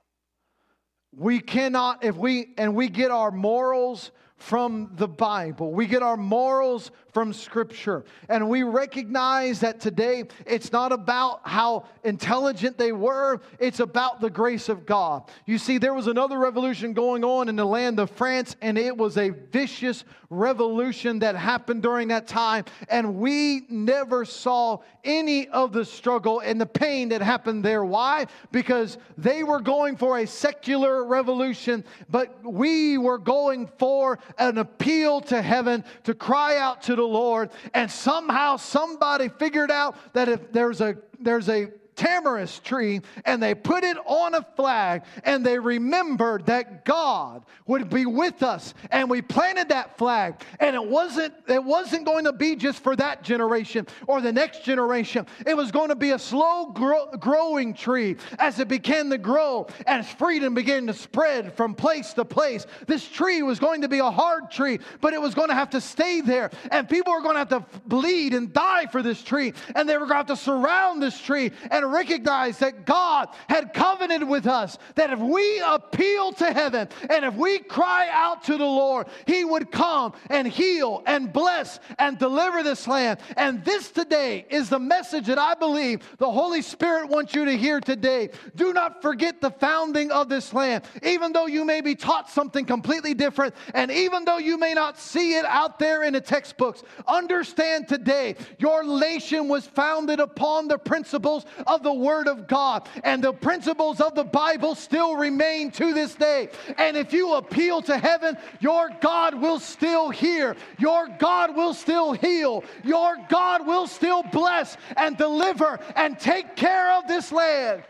We 1.16 1.40
cannot, 1.40 2.04
if 2.04 2.16
we, 2.16 2.54
and 2.58 2.76
we 2.76 2.90
get 2.90 3.12
our 3.12 3.32
morals 3.32 4.12
from 4.38 4.92
the 4.96 5.08
Bible. 5.08 5.72
We 5.72 5.88
get 5.88 6.04
our 6.04 6.18
morals 6.18 6.92
from 7.12 7.34
Scripture. 7.34 8.06
And 8.30 8.48
we 8.48 8.62
recognize 8.62 9.60
that 9.62 9.80
today 9.80 10.26
it's 10.46 10.72
not 10.72 10.92
about 10.92 11.42
how 11.44 11.86
intelligent 12.04 12.78
they 12.78 12.92
were, 12.92 13.42
it's 13.60 13.80
about 13.80 14.22
the 14.22 14.30
grace 14.30 14.70
of 14.70 14.86
God. 14.86 15.24
You 15.48 15.58
see, 15.58 15.80
there 15.80 15.96
was 15.96 16.06
another 16.06 16.38
revolution 16.38 16.94
going 16.94 17.24
on 17.24 17.50
in 17.50 17.56
the 17.56 17.66
land 17.66 18.00
of 18.00 18.12
France, 18.12 18.56
and 18.62 18.78
it 18.78 18.96
was 18.96 19.18
a 19.18 19.30
vicious 19.30 20.04
revolution 20.30 21.20
that 21.20 21.36
happened 21.36 21.82
during 21.82 22.10
that 22.10 22.28
time. 22.28 22.66
And 22.90 23.16
we 23.16 23.66
never 23.70 24.24
saw 24.24 24.80
any 25.04 25.48
of 25.48 25.72
the 25.72 25.86
struggle 25.86 26.42
and 26.42 26.62
the 26.62 26.66
pain 26.68 27.10
that 27.10 27.22
happened 27.22 27.66
there. 27.66 27.84
Why? 27.84 28.28
Because 28.52 29.00
they 29.18 29.42
were 29.42 29.62
going 29.62 29.96
for 29.96 30.20
a 30.20 30.28
secular 30.28 31.04
revolution, 31.06 31.84
but 32.10 32.44
we 32.44 33.00
were 33.00 33.18
going 33.18 33.68
for 33.80 34.20
an 34.38 34.58
appeal 34.58 35.22
to 35.22 35.42
heaven 35.42 35.84
to 36.04 36.14
cry 36.14 36.58
out 36.58 36.82
to 36.84 36.96
the 36.96 37.04
Lord. 37.04 37.50
And 37.74 37.90
somehow 37.90 38.58
somebody 38.58 39.30
figured 39.30 39.72
out 39.72 39.96
that 40.14 40.30
if 40.30 40.52
there's 40.52 40.82
a 40.82 40.98
there's 41.20 41.50
a 41.50 41.70
tamarisk 41.98 42.64
tree 42.64 43.02
and 43.26 43.42
they 43.44 43.54
put 43.54 43.84
it 43.84 43.98
on 44.06 44.36
a 44.36 44.46
flag 44.56 45.04
and 45.24 45.46
they 45.46 45.60
remembered 45.60 46.46
that 46.46 46.86
God 46.86 47.44
would 47.66 47.90
be 47.90 48.06
with 48.06 48.44
us. 48.44 48.74
And 48.92 49.10
we 49.10 49.22
planted 49.22 49.70
that 49.70 49.98
flag. 49.98 50.36
And 50.60 50.76
it 50.76 50.86
wasn't, 50.86 51.34
it 51.48 51.64
wasn't 51.64 52.06
going 52.06 52.26
to 52.26 52.34
be 52.34 52.56
just 52.56 52.82
for 52.82 52.96
that 52.96 53.24
generation 53.24 53.88
or 54.08 54.22
the 54.22 54.32
next 54.32 54.64
generation. 54.64 55.26
It 55.46 55.58
was 55.58 55.72
going 55.72 55.90
to 55.90 55.96
be 55.96 56.12
a 56.12 56.20
slow 56.20 56.68
grow, 56.68 57.08
growing 57.20 57.74
tree 57.74 58.16
as 58.40 58.60
it 58.60 58.68
began 58.68 59.10
to 59.10 59.18
grow, 59.18 59.68
as 59.86 60.08
freedom 60.14 60.54
began 60.54 60.88
to 60.88 60.94
spread 60.94 61.54
from 61.54 61.74
place 61.74 62.14
to 62.14 62.24
place. 62.24 62.66
This 62.86 63.08
tree 63.08 63.42
was 63.42 63.60
going 63.60 63.82
to 63.82 63.90
be 63.90 64.00
a 64.00 64.12
hard 64.12 64.52
tree, 64.52 64.80
but 65.02 65.14
it 65.14 65.22
was 65.22 65.34
going 65.34 65.50
to 65.50 65.56
have 65.56 65.72
to 65.72 65.82
stay 65.82 66.22
there. 66.22 66.52
And 66.72 66.88
people 66.88 67.12
were 67.12 67.22
going 67.22 67.36
to 67.36 67.40
have 67.40 67.50
to 67.50 67.66
bleed 67.88 68.34
and 68.34 68.54
die 68.54 68.86
for 68.86 69.02
this 69.02 69.24
tree. 69.24 69.54
And 69.76 69.90
they 69.90 69.94
were 69.94 70.06
going 70.06 70.12
to 70.12 70.16
have 70.16 70.26
to 70.28 70.36
surround 70.36 71.02
this 71.02 71.20
tree 71.20 71.52
and 71.72 71.87
recognize 71.88 72.60
that 72.60 72.86
God 72.86 73.30
had 73.50 73.74
covenanted 73.74 74.28
with 74.28 74.48
us 74.48 74.78
that 74.96 75.12
if 75.12 75.20
we 75.20 75.62
appeal 75.66 76.32
to 76.34 76.52
heaven 76.52 76.88
and 77.10 77.26
if 77.26 77.34
we 77.36 77.60
cry 77.60 78.10
out 78.12 78.44
to 78.46 78.58
the 78.58 78.66
Lord, 78.66 79.08
He 79.26 79.44
would 79.44 79.72
come 79.72 80.14
and 80.30 80.48
heal 80.48 81.04
and 81.06 81.32
bless 81.32 81.80
and 81.98 82.18
deliver 82.18 82.64
this 82.64 82.88
land. 82.88 83.20
And 83.36 83.64
this 83.64 83.92
today 83.92 84.46
is 84.50 84.70
the 84.70 84.80
message 84.80 85.28
that 85.28 85.40
I 85.40 85.54
believe 85.54 86.02
the 86.18 86.32
Holy 86.32 86.62
Spirit 86.62 87.10
wants 87.10 87.36
you 87.36 87.46
to 87.46 87.58
hear 87.58 87.80
today. 87.80 88.30
Do 88.56 88.74
not 88.74 89.02
forget 89.02 89.42
the 89.42 89.52
founding 89.52 90.12
of 90.12 90.30
this 90.30 90.54
land, 90.54 90.84
even 91.04 91.34
though 91.34 91.48
you 91.48 91.66
may 91.66 91.82
be 91.82 91.96
taught 91.96 92.30
something 92.30 92.66
completely 92.66 93.14
different, 93.14 93.56
and 93.74 93.92
even 93.92 94.26
though 94.26 94.38
you 94.38 94.58
may 94.58 94.74
not 94.74 94.98
see 95.00 95.36
it 95.36 95.46
out 95.46 95.80
there 95.80 96.04
in 96.04 96.14
the 96.14 96.22
textbooks. 96.22 96.84
Understand 97.08 97.88
today, 97.88 98.36
your 98.60 98.84
nation 98.84 99.48
was 99.48 99.66
founded 99.66 100.20
upon 100.20 100.68
the 100.68 100.78
principles 100.78 101.46
of 101.66 101.77
the 101.84 101.94
Word 101.94 102.28
of 102.28 102.48
God, 102.48 102.88
and 103.04 103.24
the 103.24 103.34
principles 103.34 104.02
of 104.02 104.16
the 104.16 104.24
Bible 104.24 104.76
still 104.76 105.16
remain 105.16 105.72
to 105.72 105.94
this 105.94 106.16
day. 106.16 106.50
And 106.78 106.98
if 106.98 107.14
you 107.14 107.36
appeal 107.36 107.82
to 107.84 107.98
heaven, 107.98 108.38
your 108.60 108.90
God 109.02 109.40
will 109.42 109.60
still 109.60 110.10
hear, 110.10 110.56
your 110.80 111.08
God 111.20 111.56
will 111.56 111.74
still 111.74 112.14
heal, 112.14 112.64
your 112.84 113.18
God 113.30 113.66
will 113.66 113.88
still 113.88 114.24
bless 114.24 114.78
and 114.96 115.18
deliver 115.18 115.80
and 115.96 116.20
take 116.20 116.56
care 116.56 116.98
of 116.98 117.08
this 117.08 117.32
land. 117.32 117.84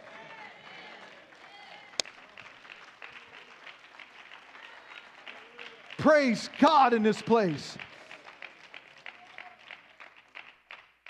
Praise 5.98 6.50
God 6.60 6.94
in 6.94 7.02
this 7.02 7.22
place. 7.22 7.76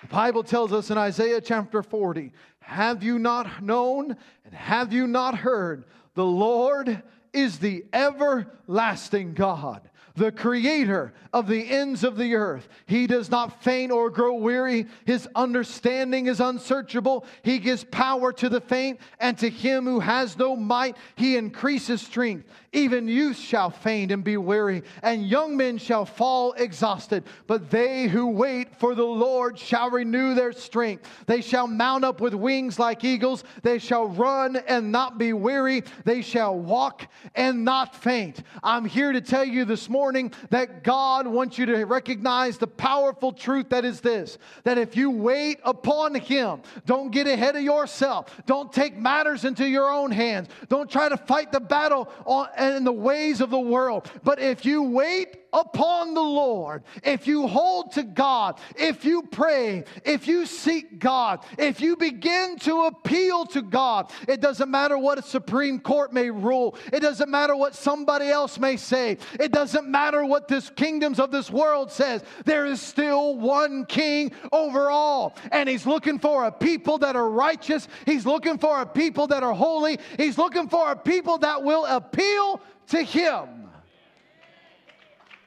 The 0.01 0.07
Bible 0.07 0.43
tells 0.43 0.71
us 0.71 0.89
in 0.89 0.97
Isaiah 0.97 1.41
chapter 1.41 1.83
40 1.83 2.31
Have 2.67 3.01
you 3.01 3.17
not 3.17 3.63
known 3.63 4.17
and 4.43 4.53
have 4.53 4.91
you 4.91 5.07
not 5.07 5.37
heard? 5.37 5.85
The 6.15 6.25
Lord 6.25 7.01
is 7.31 7.59
the 7.59 7.85
everlasting 7.93 9.35
God 9.35 9.89
the 10.17 10.31
creator 10.31 11.13
of 11.31 11.47
the 11.47 11.69
ends 11.69 12.03
of 12.03 12.17
the 12.17 12.33
earth. 12.33 12.67
He 12.87 13.05
does 13.05 13.29
not 13.29 13.63
faint 13.63 13.91
or 13.91 14.09
grow 14.09 14.33
weary. 14.33 14.87
His 15.05 15.29
understanding 15.35 16.25
is 16.25 16.39
unsearchable. 16.39 17.23
He 17.43 17.59
gives 17.59 17.83
power 17.83 18.33
to 18.33 18.49
the 18.49 18.59
faint, 18.59 18.99
and 19.19 19.37
to 19.37 19.49
him 19.49 19.85
who 19.85 19.99
has 19.99 20.35
no 20.35 20.55
might, 20.55 20.97
he 21.15 21.37
increases 21.37 22.01
strength. 22.01 22.47
Even 22.77 23.07
youth 23.07 23.39
shall 23.39 23.71
faint 23.71 24.11
and 24.11 24.23
be 24.23 24.37
weary, 24.37 24.83
and 25.01 25.27
young 25.27 25.57
men 25.57 25.79
shall 25.79 26.05
fall 26.05 26.53
exhausted. 26.53 27.23
But 27.47 27.71
they 27.71 28.05
who 28.05 28.27
wait 28.27 28.75
for 28.75 28.93
the 28.93 29.01
Lord 29.01 29.57
shall 29.57 29.89
renew 29.89 30.35
their 30.35 30.51
strength. 30.51 31.09
They 31.25 31.41
shall 31.41 31.65
mount 31.65 32.05
up 32.05 32.21
with 32.21 32.35
wings 32.35 32.77
like 32.77 33.03
eagles. 33.03 33.43
They 33.63 33.79
shall 33.79 34.07
run 34.09 34.57
and 34.57 34.91
not 34.91 35.17
be 35.17 35.33
weary. 35.33 35.85
They 36.05 36.21
shall 36.21 36.55
walk 36.55 37.07
and 37.33 37.65
not 37.65 37.95
faint. 37.95 38.43
I'm 38.61 38.85
here 38.85 39.11
to 39.11 39.21
tell 39.21 39.43
you 39.43 39.65
this 39.65 39.89
morning 39.89 40.31
that 40.51 40.83
God 40.83 41.25
wants 41.25 41.57
you 41.57 41.65
to 41.65 41.83
recognize 41.85 42.59
the 42.59 42.67
powerful 42.67 43.33
truth 43.33 43.69
that 43.69 43.85
is 43.85 44.01
this 44.01 44.37
that 44.65 44.77
if 44.77 44.95
you 44.95 45.09
wait 45.09 45.59
upon 45.63 46.13
Him, 46.13 46.61
don't 46.85 47.09
get 47.09 47.25
ahead 47.25 47.55
of 47.55 47.63
yourself, 47.63 48.39
don't 48.45 48.71
take 48.71 48.95
matters 48.95 49.45
into 49.45 49.67
your 49.67 49.89
own 49.89 50.11
hands, 50.11 50.47
don't 50.69 50.91
try 50.91 51.09
to 51.09 51.17
fight 51.17 51.51
the 51.51 51.59
battle 51.59 52.07
on, 52.23 52.47
in 52.75 52.83
the 52.83 52.91
ways 52.91 53.41
of 53.41 53.49
the 53.49 53.59
world, 53.59 54.11
but 54.23 54.39
if 54.39 54.65
you 54.65 54.83
wait 54.83 55.46
upon 55.57 56.13
the 56.13 56.21
Lord, 56.21 56.83
if 57.03 57.27
you 57.27 57.47
hold 57.47 57.91
to 57.93 58.03
God, 58.03 58.59
if 58.75 59.03
you 59.03 59.23
pray, 59.23 59.83
if 60.05 60.27
you 60.27 60.45
seek 60.45 60.99
God, 60.99 61.43
if 61.57 61.81
you 61.81 61.95
begin 61.95 62.57
to 62.59 62.83
appeal 62.83 63.45
to 63.47 63.61
God, 63.61 64.11
it 64.27 64.39
doesn't 64.39 64.69
matter 64.69 64.97
what 64.97 65.17
a 65.17 65.21
Supreme 65.21 65.79
Court 65.79 66.13
may 66.13 66.29
rule, 66.29 66.77
it 66.93 66.99
doesn't 66.99 67.29
matter 67.29 67.55
what 67.55 67.75
somebody 67.75 68.27
else 68.27 68.59
may 68.59 68.77
say, 68.77 69.17
it 69.39 69.51
doesn't 69.51 69.87
matter 69.87 70.23
what 70.25 70.47
this 70.47 70.69
kingdoms 70.69 71.19
of 71.19 71.31
this 71.31 71.49
world 71.49 71.91
says, 71.91 72.23
there 72.45 72.65
is 72.65 72.81
still 72.81 73.35
one 73.35 73.85
king 73.85 74.31
over 74.51 74.91
all. 74.91 75.35
And 75.51 75.67
he's 75.67 75.85
looking 75.85 76.19
for 76.19 76.45
a 76.45 76.51
people 76.51 76.99
that 76.99 77.15
are 77.15 77.29
righteous, 77.29 77.87
he's 78.05 78.25
looking 78.25 78.57
for 78.57 78.81
a 78.81 78.85
people 78.85 79.27
that 79.27 79.43
are 79.43 79.53
holy, 79.53 79.99
he's 80.17 80.37
looking 80.37 80.69
for 80.69 80.91
a 80.91 80.95
people 80.95 81.39
that 81.39 81.63
will 81.63 81.85
appeal 81.85 82.61
to 82.87 83.01
him 83.01 83.66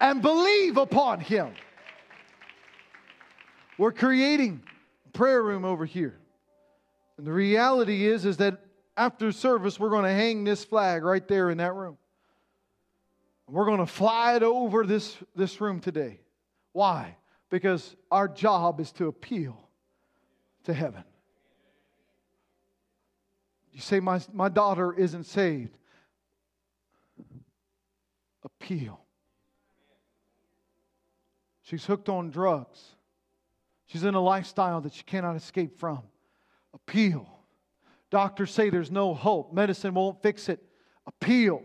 and 0.00 0.22
believe 0.22 0.76
upon 0.76 1.20
him. 1.20 1.52
We're 3.78 3.92
creating 3.92 4.62
a 5.06 5.08
prayer 5.10 5.42
room 5.42 5.64
over 5.64 5.84
here. 5.84 6.18
And 7.18 7.26
the 7.26 7.32
reality 7.32 8.06
is 8.06 8.24
is 8.24 8.38
that 8.38 8.58
after 8.96 9.32
service 9.32 9.78
we're 9.78 9.90
going 9.90 10.04
to 10.04 10.12
hang 10.12 10.44
this 10.44 10.64
flag 10.64 11.04
right 11.04 11.26
there 11.26 11.50
in 11.50 11.58
that 11.58 11.74
room. 11.74 11.96
We're 13.46 13.64
going 13.64 13.78
to 13.78 13.86
fly 13.86 14.36
it 14.36 14.42
over 14.42 14.86
this, 14.86 15.16
this 15.34 15.60
room 15.60 15.80
today. 15.80 16.20
Why? 16.72 17.16
Because 17.50 17.96
our 18.10 18.28
job 18.28 18.80
is 18.80 18.92
to 18.92 19.08
appeal 19.08 19.68
to 20.64 20.72
heaven. 20.72 21.02
You 23.72 23.80
say, 23.80 23.98
My, 23.98 24.20
my 24.32 24.48
daughter 24.48 24.92
isn't 24.92 25.24
saved. 25.24 25.76
Appeal. 28.44 29.00
She's 31.70 31.85
hooked 31.85 32.09
on 32.09 32.30
drugs. 32.30 32.83
She's 33.87 34.02
in 34.02 34.14
a 34.14 34.20
lifestyle 34.20 34.80
that 34.80 34.92
she 34.92 35.04
cannot 35.04 35.37
escape 35.37 35.78
from. 35.78 36.00
Appeal. 36.74 37.28
Doctors 38.11 38.50
say 38.50 38.70
there's 38.70 38.90
no 38.90 39.14
hope. 39.14 39.52
Medicine 39.52 39.94
won't 39.94 40.20
fix 40.20 40.48
it. 40.48 40.61
Appeal. 41.06 41.62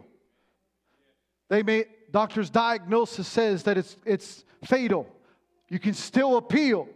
They 1.49 1.63
may 1.63 1.85
doctor's 2.11 2.51
diagnosis 2.51 3.27
says 3.27 3.63
that 3.63 3.79
it's 3.79 3.97
it's 4.05 4.45
fatal. 4.63 5.07
You 5.69 5.79
can 5.79 5.95
still 5.95 6.37
appeal. 6.37 6.87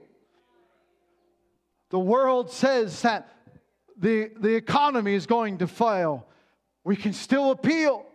The 1.89 1.98
world 1.98 2.52
says 2.52 3.02
that 3.02 3.28
the, 3.98 4.30
the 4.39 4.54
economy 4.54 5.15
is 5.15 5.26
going 5.26 5.58
to 5.58 5.67
fail. 5.67 6.28
We 6.84 6.95
can 6.95 7.13
still 7.13 7.50
appeal. 7.50 8.06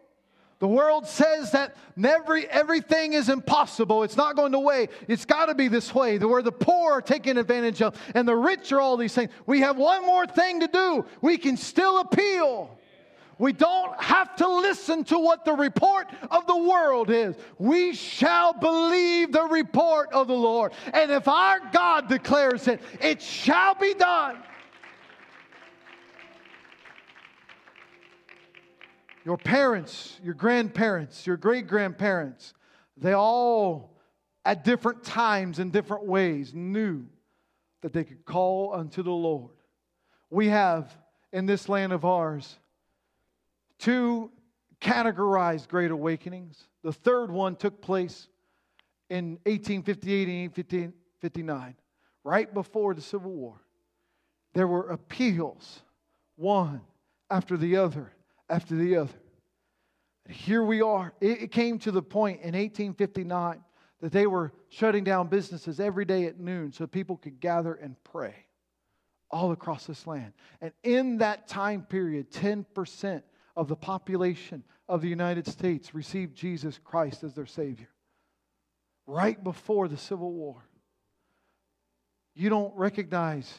The 0.64 0.68
world 0.68 1.07
says 1.07 1.50
that 1.50 1.77
every, 2.03 2.48
everything 2.48 3.12
is 3.12 3.29
impossible. 3.29 4.03
It's 4.03 4.16
not 4.16 4.35
going 4.35 4.53
to 4.53 4.59
way. 4.59 4.88
It's 5.09 5.27
got 5.27 5.44
to 5.44 5.55
be 5.55 5.68
this 5.68 5.94
way. 5.94 6.16
Where 6.16 6.40
the 6.40 6.53
poor 6.53 6.92
are 6.92 7.03
taken 7.03 7.37
advantage 7.37 7.83
of 7.83 8.00
and 8.14 8.27
the 8.27 8.35
rich 8.35 8.72
are 8.72 8.81
all 8.81 8.96
these 8.96 9.12
things. 9.12 9.31
We 9.44 9.61
have 9.61 9.77
one 9.77 10.07
more 10.07 10.27
thing 10.27 10.61
to 10.61 10.66
do. 10.66 11.05
We 11.20 11.37
can 11.37 11.59
still 11.59 11.98
appeal. 11.98 12.79
We 13.37 13.53
don't 13.53 14.03
have 14.03 14.37
to 14.37 14.48
listen 14.48 15.05
to 15.05 15.18
what 15.18 15.44
the 15.44 15.53
report 15.53 16.07
of 16.31 16.46
the 16.46 16.57
world 16.57 17.11
is. 17.11 17.37
We 17.59 17.92
shall 17.92 18.55
believe 18.55 19.33
the 19.33 19.44
report 19.44 20.14
of 20.14 20.29
the 20.29 20.33
Lord. 20.33 20.72
And 20.94 21.11
if 21.11 21.29
our 21.29 21.59
God 21.74 22.09
declares 22.09 22.68
it, 22.68 22.81
it 23.03 23.20
shall 23.20 23.74
be 23.74 23.92
done. 23.92 24.38
Your 29.24 29.38
parents, 29.38 30.18
your 30.22 30.34
grandparents, 30.34 31.26
your 31.26 31.37
great 31.37 31.66
grandparents, 31.66 32.52
they 32.96 33.14
all, 33.14 33.96
at 34.44 34.64
different 34.64 35.02
times 35.02 35.58
and 35.58 35.72
different 35.72 36.04
ways, 36.04 36.52
knew 36.52 37.06
that 37.80 37.92
they 37.92 38.04
could 38.04 38.24
call 38.24 38.72
unto 38.74 39.02
the 39.02 39.10
Lord. 39.10 39.52
We 40.30 40.48
have 40.48 40.94
in 41.32 41.46
this 41.46 41.68
land 41.68 41.92
of 41.92 42.04
ours 42.04 42.58
two 43.78 44.30
categorized 44.80 45.68
great 45.68 45.90
awakenings. 45.90 46.62
The 46.82 46.92
third 46.92 47.30
one 47.30 47.56
took 47.56 47.80
place 47.80 48.28
in 49.08 49.38
1858 49.44 50.28
and 50.28 50.50
1859, 50.50 51.74
right 52.24 52.52
before 52.52 52.94
the 52.94 53.00
Civil 53.00 53.32
War. 53.32 53.60
There 54.52 54.68
were 54.68 54.90
appeals, 54.90 55.82
one 56.37 56.82
after 57.30 57.56
the 57.56 57.76
other 57.76 58.13
after 58.48 58.74
the 58.74 58.96
other. 58.96 59.14
And 60.26 60.35
here 60.35 60.62
we 60.62 60.83
are. 60.83 61.12
It 61.20 61.52
came 61.52 61.78
to 61.80 61.90
the 61.90 62.02
point 62.02 62.40
in 62.40 62.54
1859 62.54 63.62
that 64.00 64.12
they 64.12 64.26
were 64.26 64.52
shutting 64.68 65.04
down 65.04 65.28
businesses 65.28 65.80
every 65.80 66.04
day 66.04 66.26
at 66.26 66.38
noon 66.38 66.72
so 66.72 66.87
people 66.87 67.16
could 67.16 67.40
gather 67.40 67.74
and 67.74 67.96
pray 68.04 68.35
all 69.30 69.52
across 69.52 69.87
this 69.87 70.07
land. 70.07 70.33
And 70.61 70.72
in 70.83 71.18
that 71.18 71.48
time 71.48 71.83
period, 71.83 72.30
10% 72.30 73.22
of 73.57 73.68
the 73.68 73.76
population 73.76 74.62
of 74.88 75.00
the 75.00 75.09
United 75.09 75.46
States 75.46 75.94
received 75.94 76.37
Jesus 76.37 76.78
Christ 76.83 77.24
as 77.24 77.35
their 77.35 77.46
Savior. 77.46 77.88
Right 79.07 79.42
before 79.42 79.88
the 79.88 79.96
Civil 79.96 80.33
War. 80.33 80.64
You 82.35 82.48
don't 82.48 82.74
recognize, 82.76 83.52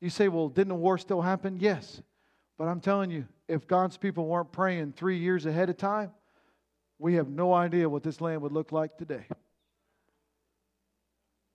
you 0.00 0.10
say, 0.10 0.28
well, 0.28 0.48
didn't 0.48 0.68
the 0.68 0.74
war 0.74 0.96
still 0.96 1.20
happen? 1.20 1.58
Yes. 1.60 2.00
But 2.56 2.64
I'm 2.64 2.80
telling 2.80 3.10
you, 3.10 3.26
if 3.48 3.66
God's 3.66 3.96
people 3.96 4.26
weren't 4.26 4.52
praying 4.52 4.92
three 4.92 5.18
years 5.18 5.46
ahead 5.46 5.70
of 5.70 5.76
time, 5.76 6.10
we 6.98 7.14
have 7.14 7.28
no 7.28 7.52
idea 7.52 7.88
what 7.88 8.02
this 8.02 8.20
land 8.20 8.42
would 8.42 8.52
look 8.52 8.72
like 8.72 8.96
today. 8.96 9.26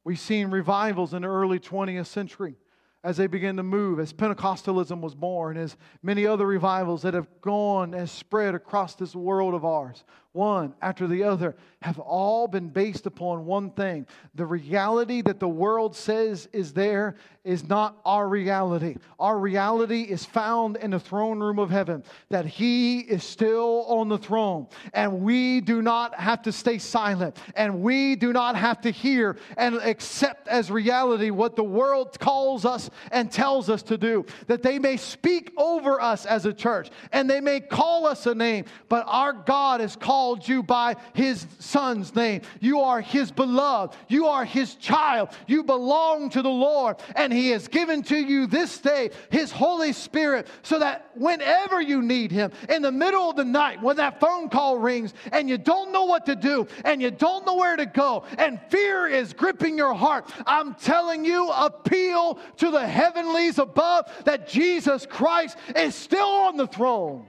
We've 0.03 0.19
seen 0.19 0.49
revivals 0.49 1.13
in 1.13 1.21
the 1.21 1.27
early 1.27 1.59
20th 1.59 2.07
century 2.07 2.55
as 3.03 3.17
they 3.17 3.27
began 3.27 3.57
to 3.57 3.63
move, 3.63 3.99
as 3.99 4.13
Pentecostalism 4.13 5.01
was 5.01 5.15
born, 5.15 5.57
as 5.57 5.75
many 6.03 6.27
other 6.27 6.45
revivals 6.45 7.01
that 7.01 7.15
have 7.15 7.27
gone 7.41 7.95
and 7.95 8.07
spread 8.07 8.53
across 8.53 8.93
this 8.95 9.15
world 9.15 9.55
of 9.55 9.65
ours, 9.65 10.03
one 10.33 10.73
after 10.81 11.07
the 11.07 11.23
other, 11.23 11.55
have 11.81 11.99
all 11.99 12.47
been 12.47 12.69
based 12.69 13.05
upon 13.05 13.45
one 13.45 13.71
thing. 13.71 14.05
The 14.35 14.45
reality 14.45 15.21
that 15.23 15.39
the 15.39 15.49
world 15.49 15.95
says 15.95 16.47
is 16.53 16.73
there 16.73 17.15
is 17.43 17.67
not 17.67 17.97
our 18.05 18.29
reality. 18.29 18.95
Our 19.19 19.37
reality 19.39 20.03
is 20.03 20.23
found 20.23 20.77
in 20.77 20.91
the 20.91 20.99
throne 20.99 21.39
room 21.39 21.57
of 21.57 21.71
heaven, 21.71 22.03
that 22.29 22.45
He 22.45 22.99
is 22.99 23.23
still 23.23 23.83
on 23.87 24.09
the 24.09 24.17
throne, 24.19 24.67
and 24.93 25.21
we 25.21 25.59
do 25.59 25.81
not 25.81 26.13
have 26.19 26.43
to 26.43 26.51
stay 26.51 26.77
silent, 26.77 27.35
and 27.55 27.81
we 27.81 28.15
do 28.15 28.31
not 28.31 28.55
have 28.55 28.79
to 28.81 28.91
hear 28.91 29.37
and 29.57 29.75
accept 29.75 30.47
as 30.47 30.69
reality 30.69 31.31
what 31.31 31.55
the 31.55 31.63
world 31.63 32.17
calls 32.19 32.63
us 32.63 32.91
and 33.11 33.31
tells 33.31 33.69
us 33.69 33.81
to 33.83 33.97
do. 33.97 34.23
That 34.45 34.61
they 34.61 34.77
may 34.77 34.97
speak 34.97 35.51
over 35.57 35.99
us 35.99 36.27
as 36.27 36.45
a 36.45 36.53
church, 36.53 36.89
and 37.11 37.27
they 37.27 37.41
may 37.41 37.59
call 37.59 38.05
us 38.05 38.27
a 38.27 38.35
name, 38.35 38.65
but 38.87 39.03
our 39.07 39.33
God 39.33 39.81
is 39.81 39.95
called 39.95 40.20
you 40.47 40.63
by 40.63 40.95
His 41.13 41.45
Son's 41.59 42.15
name. 42.15 42.41
You 42.59 42.81
are 42.81 43.01
His 43.01 43.31
beloved, 43.31 43.95
you 44.07 44.27
are 44.27 44.45
His 44.45 44.75
child, 44.75 45.29
you 45.47 45.63
belong 45.63 46.29
to 46.31 46.41
the 46.41 46.49
Lord, 46.49 46.97
and 47.15 47.31
He 47.33 47.49
has 47.49 47.67
given 47.67 48.03
to 48.03 48.17
you 48.17 48.47
this 48.47 48.77
day 48.79 49.11
His 49.29 49.51
Holy 49.51 49.93
Spirit 49.93 50.47
so 50.63 50.79
that 50.79 51.11
whenever 51.15 51.81
you 51.81 52.01
need 52.01 52.31
Him, 52.31 52.51
in 52.69 52.81
the 52.81 52.91
middle 52.91 53.29
of 53.29 53.35
the 53.35 53.45
night, 53.45 53.81
when 53.81 53.97
that 53.97 54.19
phone 54.19 54.49
call 54.49 54.77
rings 54.77 55.13
and 55.31 55.49
you 55.49 55.57
don't 55.57 55.91
know 55.91 56.05
what 56.05 56.25
to 56.27 56.35
do 56.35 56.67
and 56.85 57.01
you 57.01 57.11
don't 57.11 57.45
know 57.45 57.55
where 57.55 57.75
to 57.75 57.85
go, 57.85 58.23
and 58.37 58.59
fear 58.69 59.07
is 59.07 59.33
gripping 59.33 59.77
your 59.77 59.93
heart, 59.93 60.31
I'm 60.45 60.75
telling 60.75 61.25
you, 61.25 61.49
appeal 61.51 62.39
to 62.57 62.71
the 62.71 62.85
heavenlies 62.85 63.59
above 63.59 64.11
that 64.25 64.47
Jesus 64.47 65.05
Christ 65.05 65.57
is 65.75 65.95
still 65.95 66.21
on 66.21 66.57
the 66.57 66.67
throne. 66.67 67.25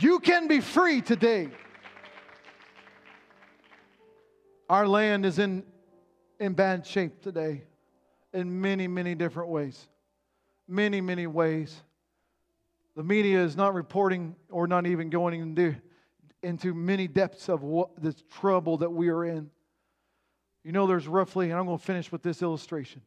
You 0.00 0.20
can 0.20 0.48
be 0.48 0.60
free 0.60 1.00
today. 1.00 1.48
Our 4.72 4.88
land 4.88 5.26
is 5.26 5.38
in, 5.38 5.64
in 6.40 6.54
bad 6.54 6.86
shape 6.86 7.20
today 7.20 7.64
in 8.32 8.62
many, 8.62 8.88
many 8.88 9.14
different 9.14 9.50
ways. 9.50 9.86
Many, 10.66 11.02
many 11.02 11.26
ways. 11.26 11.82
The 12.96 13.02
media 13.02 13.44
is 13.44 13.54
not 13.54 13.74
reporting 13.74 14.34
or 14.48 14.66
not 14.66 14.86
even 14.86 15.10
going 15.10 15.42
into, 15.42 15.76
into 16.42 16.72
many 16.72 17.06
depths 17.06 17.50
of 17.50 17.62
what, 17.62 18.02
the 18.02 18.14
trouble 18.40 18.78
that 18.78 18.88
we 18.88 19.10
are 19.10 19.26
in. 19.26 19.50
You 20.64 20.72
know, 20.72 20.86
there's 20.86 21.06
roughly, 21.06 21.50
and 21.50 21.58
I'm 21.58 21.66
going 21.66 21.76
to 21.76 21.84
finish 21.84 22.10
with 22.10 22.22
this 22.22 22.40
illustration. 22.40 23.02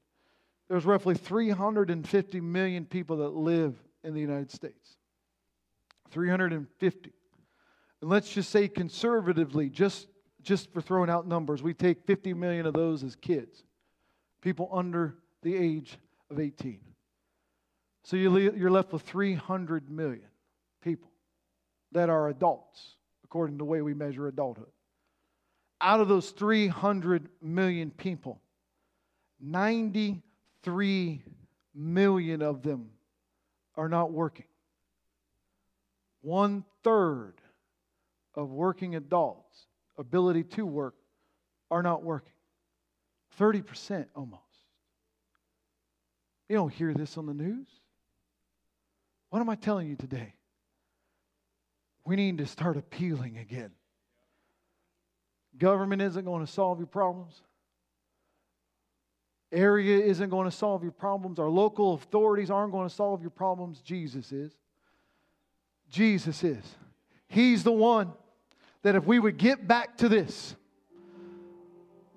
There's 0.69 0.85
roughly 0.85 1.15
350 1.15 2.41
million 2.41 2.85
people 2.85 3.17
that 3.17 3.29
live 3.29 3.73
in 4.03 4.13
the 4.13 4.21
United 4.21 4.51
States. 4.51 4.97
350. 6.11 7.11
And 8.01 8.09
let's 8.11 8.31
just 8.31 8.51
say 8.51 8.67
conservatively, 8.67 9.71
just, 9.71 10.05
just 10.45 10.71
for 10.71 10.79
throwing 10.79 11.09
out 11.09 11.27
numbers, 11.27 11.61
we 11.61 11.73
take 11.73 12.05
50 12.05 12.33
million 12.35 12.65
of 12.65 12.73
those 12.73 13.03
as 13.03 13.15
kids 13.15 13.63
people 14.41 14.69
under 14.71 15.15
the 15.41 15.55
age 15.55 15.97
of 16.29 16.39
18. 16.39 16.79
So 18.03 18.15
you're 18.15 18.69
left 18.69 18.93
with 18.93 19.01
300 19.01 19.89
million 19.89 20.27
people 20.83 21.09
that 21.93 22.09
are 22.09 22.29
adults, 22.29 22.97
according 23.23 23.55
to 23.55 23.57
the 23.57 23.65
way 23.65 23.81
we 23.81 23.95
measure 23.95 24.27
adulthood. 24.27 24.69
Out 25.81 25.99
of 25.99 26.07
those 26.07 26.29
300 26.29 27.27
million 27.41 27.89
people, 27.89 28.39
93 29.41 31.23
million 31.73 32.41
of 32.43 32.61
them 32.61 32.91
are 33.75 33.89
not 33.89 34.11
working. 34.11 34.45
One 36.21 36.63
third 36.83 37.33
of 38.35 38.51
working 38.51 38.95
adults' 38.95 39.65
ability 39.97 40.43
to 40.43 40.65
work 40.65 40.95
are 41.71 41.83
not 41.83 42.03
working. 42.03 42.31
30% 43.39 44.05
almost. 44.15 44.41
You 46.47 46.55
don't 46.55 46.73
hear 46.73 46.93
this 46.93 47.17
on 47.17 47.25
the 47.25 47.33
news. 47.33 47.67
What 49.29 49.39
am 49.39 49.49
I 49.49 49.55
telling 49.55 49.87
you 49.87 49.95
today? 49.95 50.33
We 52.05 52.15
need 52.15 52.37
to 52.37 52.45
start 52.45 52.77
appealing 52.77 53.37
again. 53.37 53.71
Government 55.57 56.01
isn't 56.01 56.23
going 56.23 56.45
to 56.45 56.51
solve 56.51 56.79
your 56.79 56.87
problems. 56.87 57.41
Area 59.51 60.03
isn't 60.03 60.29
going 60.29 60.49
to 60.49 60.55
solve 60.55 60.83
your 60.83 60.91
problems. 60.91 61.39
Our 61.39 61.49
local 61.49 61.93
authorities 61.93 62.51
aren't 62.51 62.71
going 62.71 62.87
to 62.87 62.93
solve 62.93 63.21
your 63.21 63.29
problems. 63.31 63.81
Jesus 63.81 64.31
is. 64.31 64.51
Jesus 65.89 66.43
is. 66.43 66.63
He's 67.27 67.63
the 67.63 67.71
one 67.71 68.13
that 68.85 68.93
if 68.93 69.03
we 69.03 69.17
would 69.17 69.37
get 69.37 69.67
back 69.67 69.97
to 69.97 70.07
this, 70.07 70.55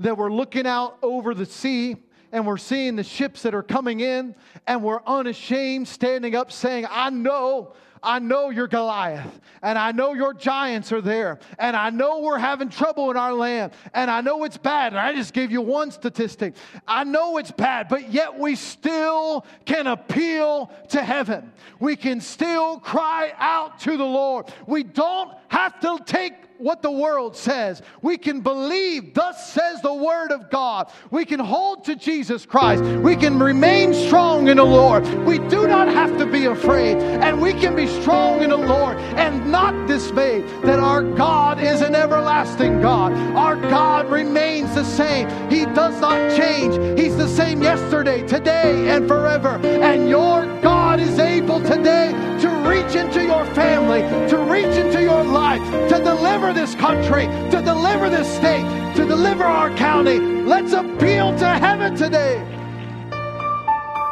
that 0.01 0.19
we're 0.19 0.31
looking 0.31 0.67
out 0.67 0.99
over 1.03 1.33
the 1.33 1.47
sea 1.47 1.97
and 2.31 2.47
we're 2.47 2.59
seeing 2.59 2.95
the 2.95 3.03
ships 3.03 3.41
that 3.41 3.55
are 3.55 3.63
coming 3.63 4.01
in 4.01 4.35
and 4.67 4.83
we're 4.83 5.01
unashamed 5.07 5.89
standing 5.89 6.35
up 6.35 6.53
saying, 6.53 6.85
I 6.91 7.09
know 7.09 7.73
I 8.03 8.19
know 8.19 8.51
you're 8.51 8.69
Goliath, 8.69 9.41
and 9.63 9.79
I 9.79 9.93
know 9.93 10.15
your 10.15 10.35
giants 10.35 10.93
are 10.93 11.01
there, 11.01 11.39
and 11.59 11.77
I 11.77 11.91
know 11.91 12.21
we're 12.21 12.39
having 12.39 12.69
trouble 12.69 13.11
in 13.11 13.17
our 13.17 13.33
land, 13.33 13.73
and 13.95 14.11
I 14.11 14.21
know 14.21 14.45
it's 14.45 14.59
bad. 14.59 14.93
And 14.93 15.01
I 15.01 15.15
just 15.15 15.33
gave 15.33 15.51
you 15.51 15.61
one 15.61 15.91
statistic. 15.91 16.55
I 16.87 17.05
know 17.05 17.39
it's 17.39 17.51
bad, 17.51 17.89
but 17.89 18.13
yet 18.13 18.39
we 18.39 18.55
still 18.55 19.45
can 19.65 19.87
appeal 19.87 20.73
to 20.91 21.03
heaven. 21.03 21.53
We 21.81 21.97
can 21.97 22.21
still 22.21 22.79
cry 22.79 23.33
out 23.39 23.81
to 23.81 23.97
the 23.97 24.05
Lord. 24.05 24.47
We 24.67 24.83
don't 24.83 25.33
have 25.49 25.81
to 25.81 25.99
take 26.05 26.35
what 26.59 26.83
the 26.83 26.91
world 26.91 27.37
says. 27.37 27.83
We 28.03 28.19
can 28.19 28.41
believe, 28.41 29.15
thus 29.15 29.53
says 29.53 29.81
the 29.81 29.95
Word 29.95 30.33
of 30.33 30.51
God. 30.51 30.91
We 31.11 31.25
can 31.25 31.41
hold 31.41 31.85
to 31.85 31.97
Jesus 31.97 32.45
Christ. 32.45 32.83
We 32.83 33.17
can 33.17 33.39
remain 33.39 33.95
strong 33.95 34.49
in 34.49 34.57
the 34.57 34.65
Lord. 34.65 35.07
We 35.25 35.39
do 35.39 35.67
not 35.69 35.89
have 35.89 36.19
to 36.19 36.27
be 36.27 36.47
afraid, 36.47 36.97
and 36.97 37.41
we 37.41 37.53
can 37.53 37.77
be 37.77 37.87
strong 38.01 38.43
in 38.43 38.51
the 38.51 38.57
Lord 38.57 38.97
and 39.17 39.51
not 39.51 39.89
dismayed 39.89 40.47
that 40.63 40.79
our 40.79 41.03
God 41.03 41.61
is 41.61 41.81
an 41.81 41.95
everlasting 41.95 42.81
God. 42.81 43.13
Our 43.37 43.57
God 43.57 44.11
remains 44.11 44.75
the 44.75 44.85
same. 44.85 45.29
He 45.51 45.65
does 45.67 46.01
not 46.01 46.37
change. 46.37 46.99
He's 46.99 47.17
the 47.17 47.29
same 47.29 47.63
yesterday, 47.63 48.27
today, 48.27 48.91
and 48.91 49.09
forever. 49.09 49.59
And 49.65 50.09
your 50.09 50.47
God 50.61 51.01
is 51.01 51.19
able 51.19 51.61
today 51.61 52.13
to 52.41 52.49
reach 52.69 52.95
into 52.95 53.23
your 53.25 53.45
family, 53.55 54.01
to 54.29 54.39
reach 54.39 54.77
into 54.77 55.03
your 55.03 55.25
life, 55.25 55.63
to 55.89 55.99
deliver 56.03 56.53
this 56.53 56.75
country, 56.75 57.27
to 57.51 57.63
deliver 57.65 58.11
this 58.11 58.29
state, 58.37 58.65
to 58.97 59.05
deliver 59.07 59.45
our 59.45 59.75
county. 59.77 60.19
Let's 60.19 60.73
appeal 60.73 61.37
to 61.39 61.47
heaven 61.47 61.97
today. 61.97 62.58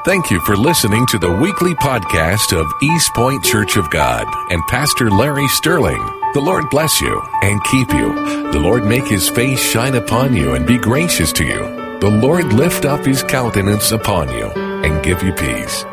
Thank 0.07 0.31
you 0.31 0.39
for 0.43 0.57
listening 0.57 1.05
to 1.07 1.19
the 1.19 1.33
weekly 1.33 1.75
podcast 1.75 2.57
of 2.57 2.73
East 2.81 3.13
Point 3.13 3.43
Church 3.43 3.77
of 3.77 3.91
God 3.91 4.25
and 4.53 4.63
Pastor 4.69 5.11
Larry 5.11 5.49
Sterling. 5.49 5.99
The 6.33 6.41
Lord 6.41 6.71
bless 6.71 7.01
you 7.01 7.21
and 7.43 7.61
keep 7.65 7.93
you. 7.93 8.15
The 8.53 8.61
Lord 8.61 8.85
make 8.85 9.05
his 9.05 9.29
face 9.29 9.59
shine 9.59 9.97
upon 9.97 10.33
you 10.33 10.55
and 10.55 10.65
be 10.65 10.79
gracious 10.79 11.33
to 11.33 11.45
you. 11.45 11.99
The 11.99 12.21
Lord 12.23 12.53
lift 12.53 12.85
up 12.85 13.05
his 13.05 13.25
countenance 13.25 13.91
upon 13.91 14.29
you 14.29 14.47
and 14.55 15.05
give 15.05 15.25
you 15.25 15.33
peace. 15.33 15.85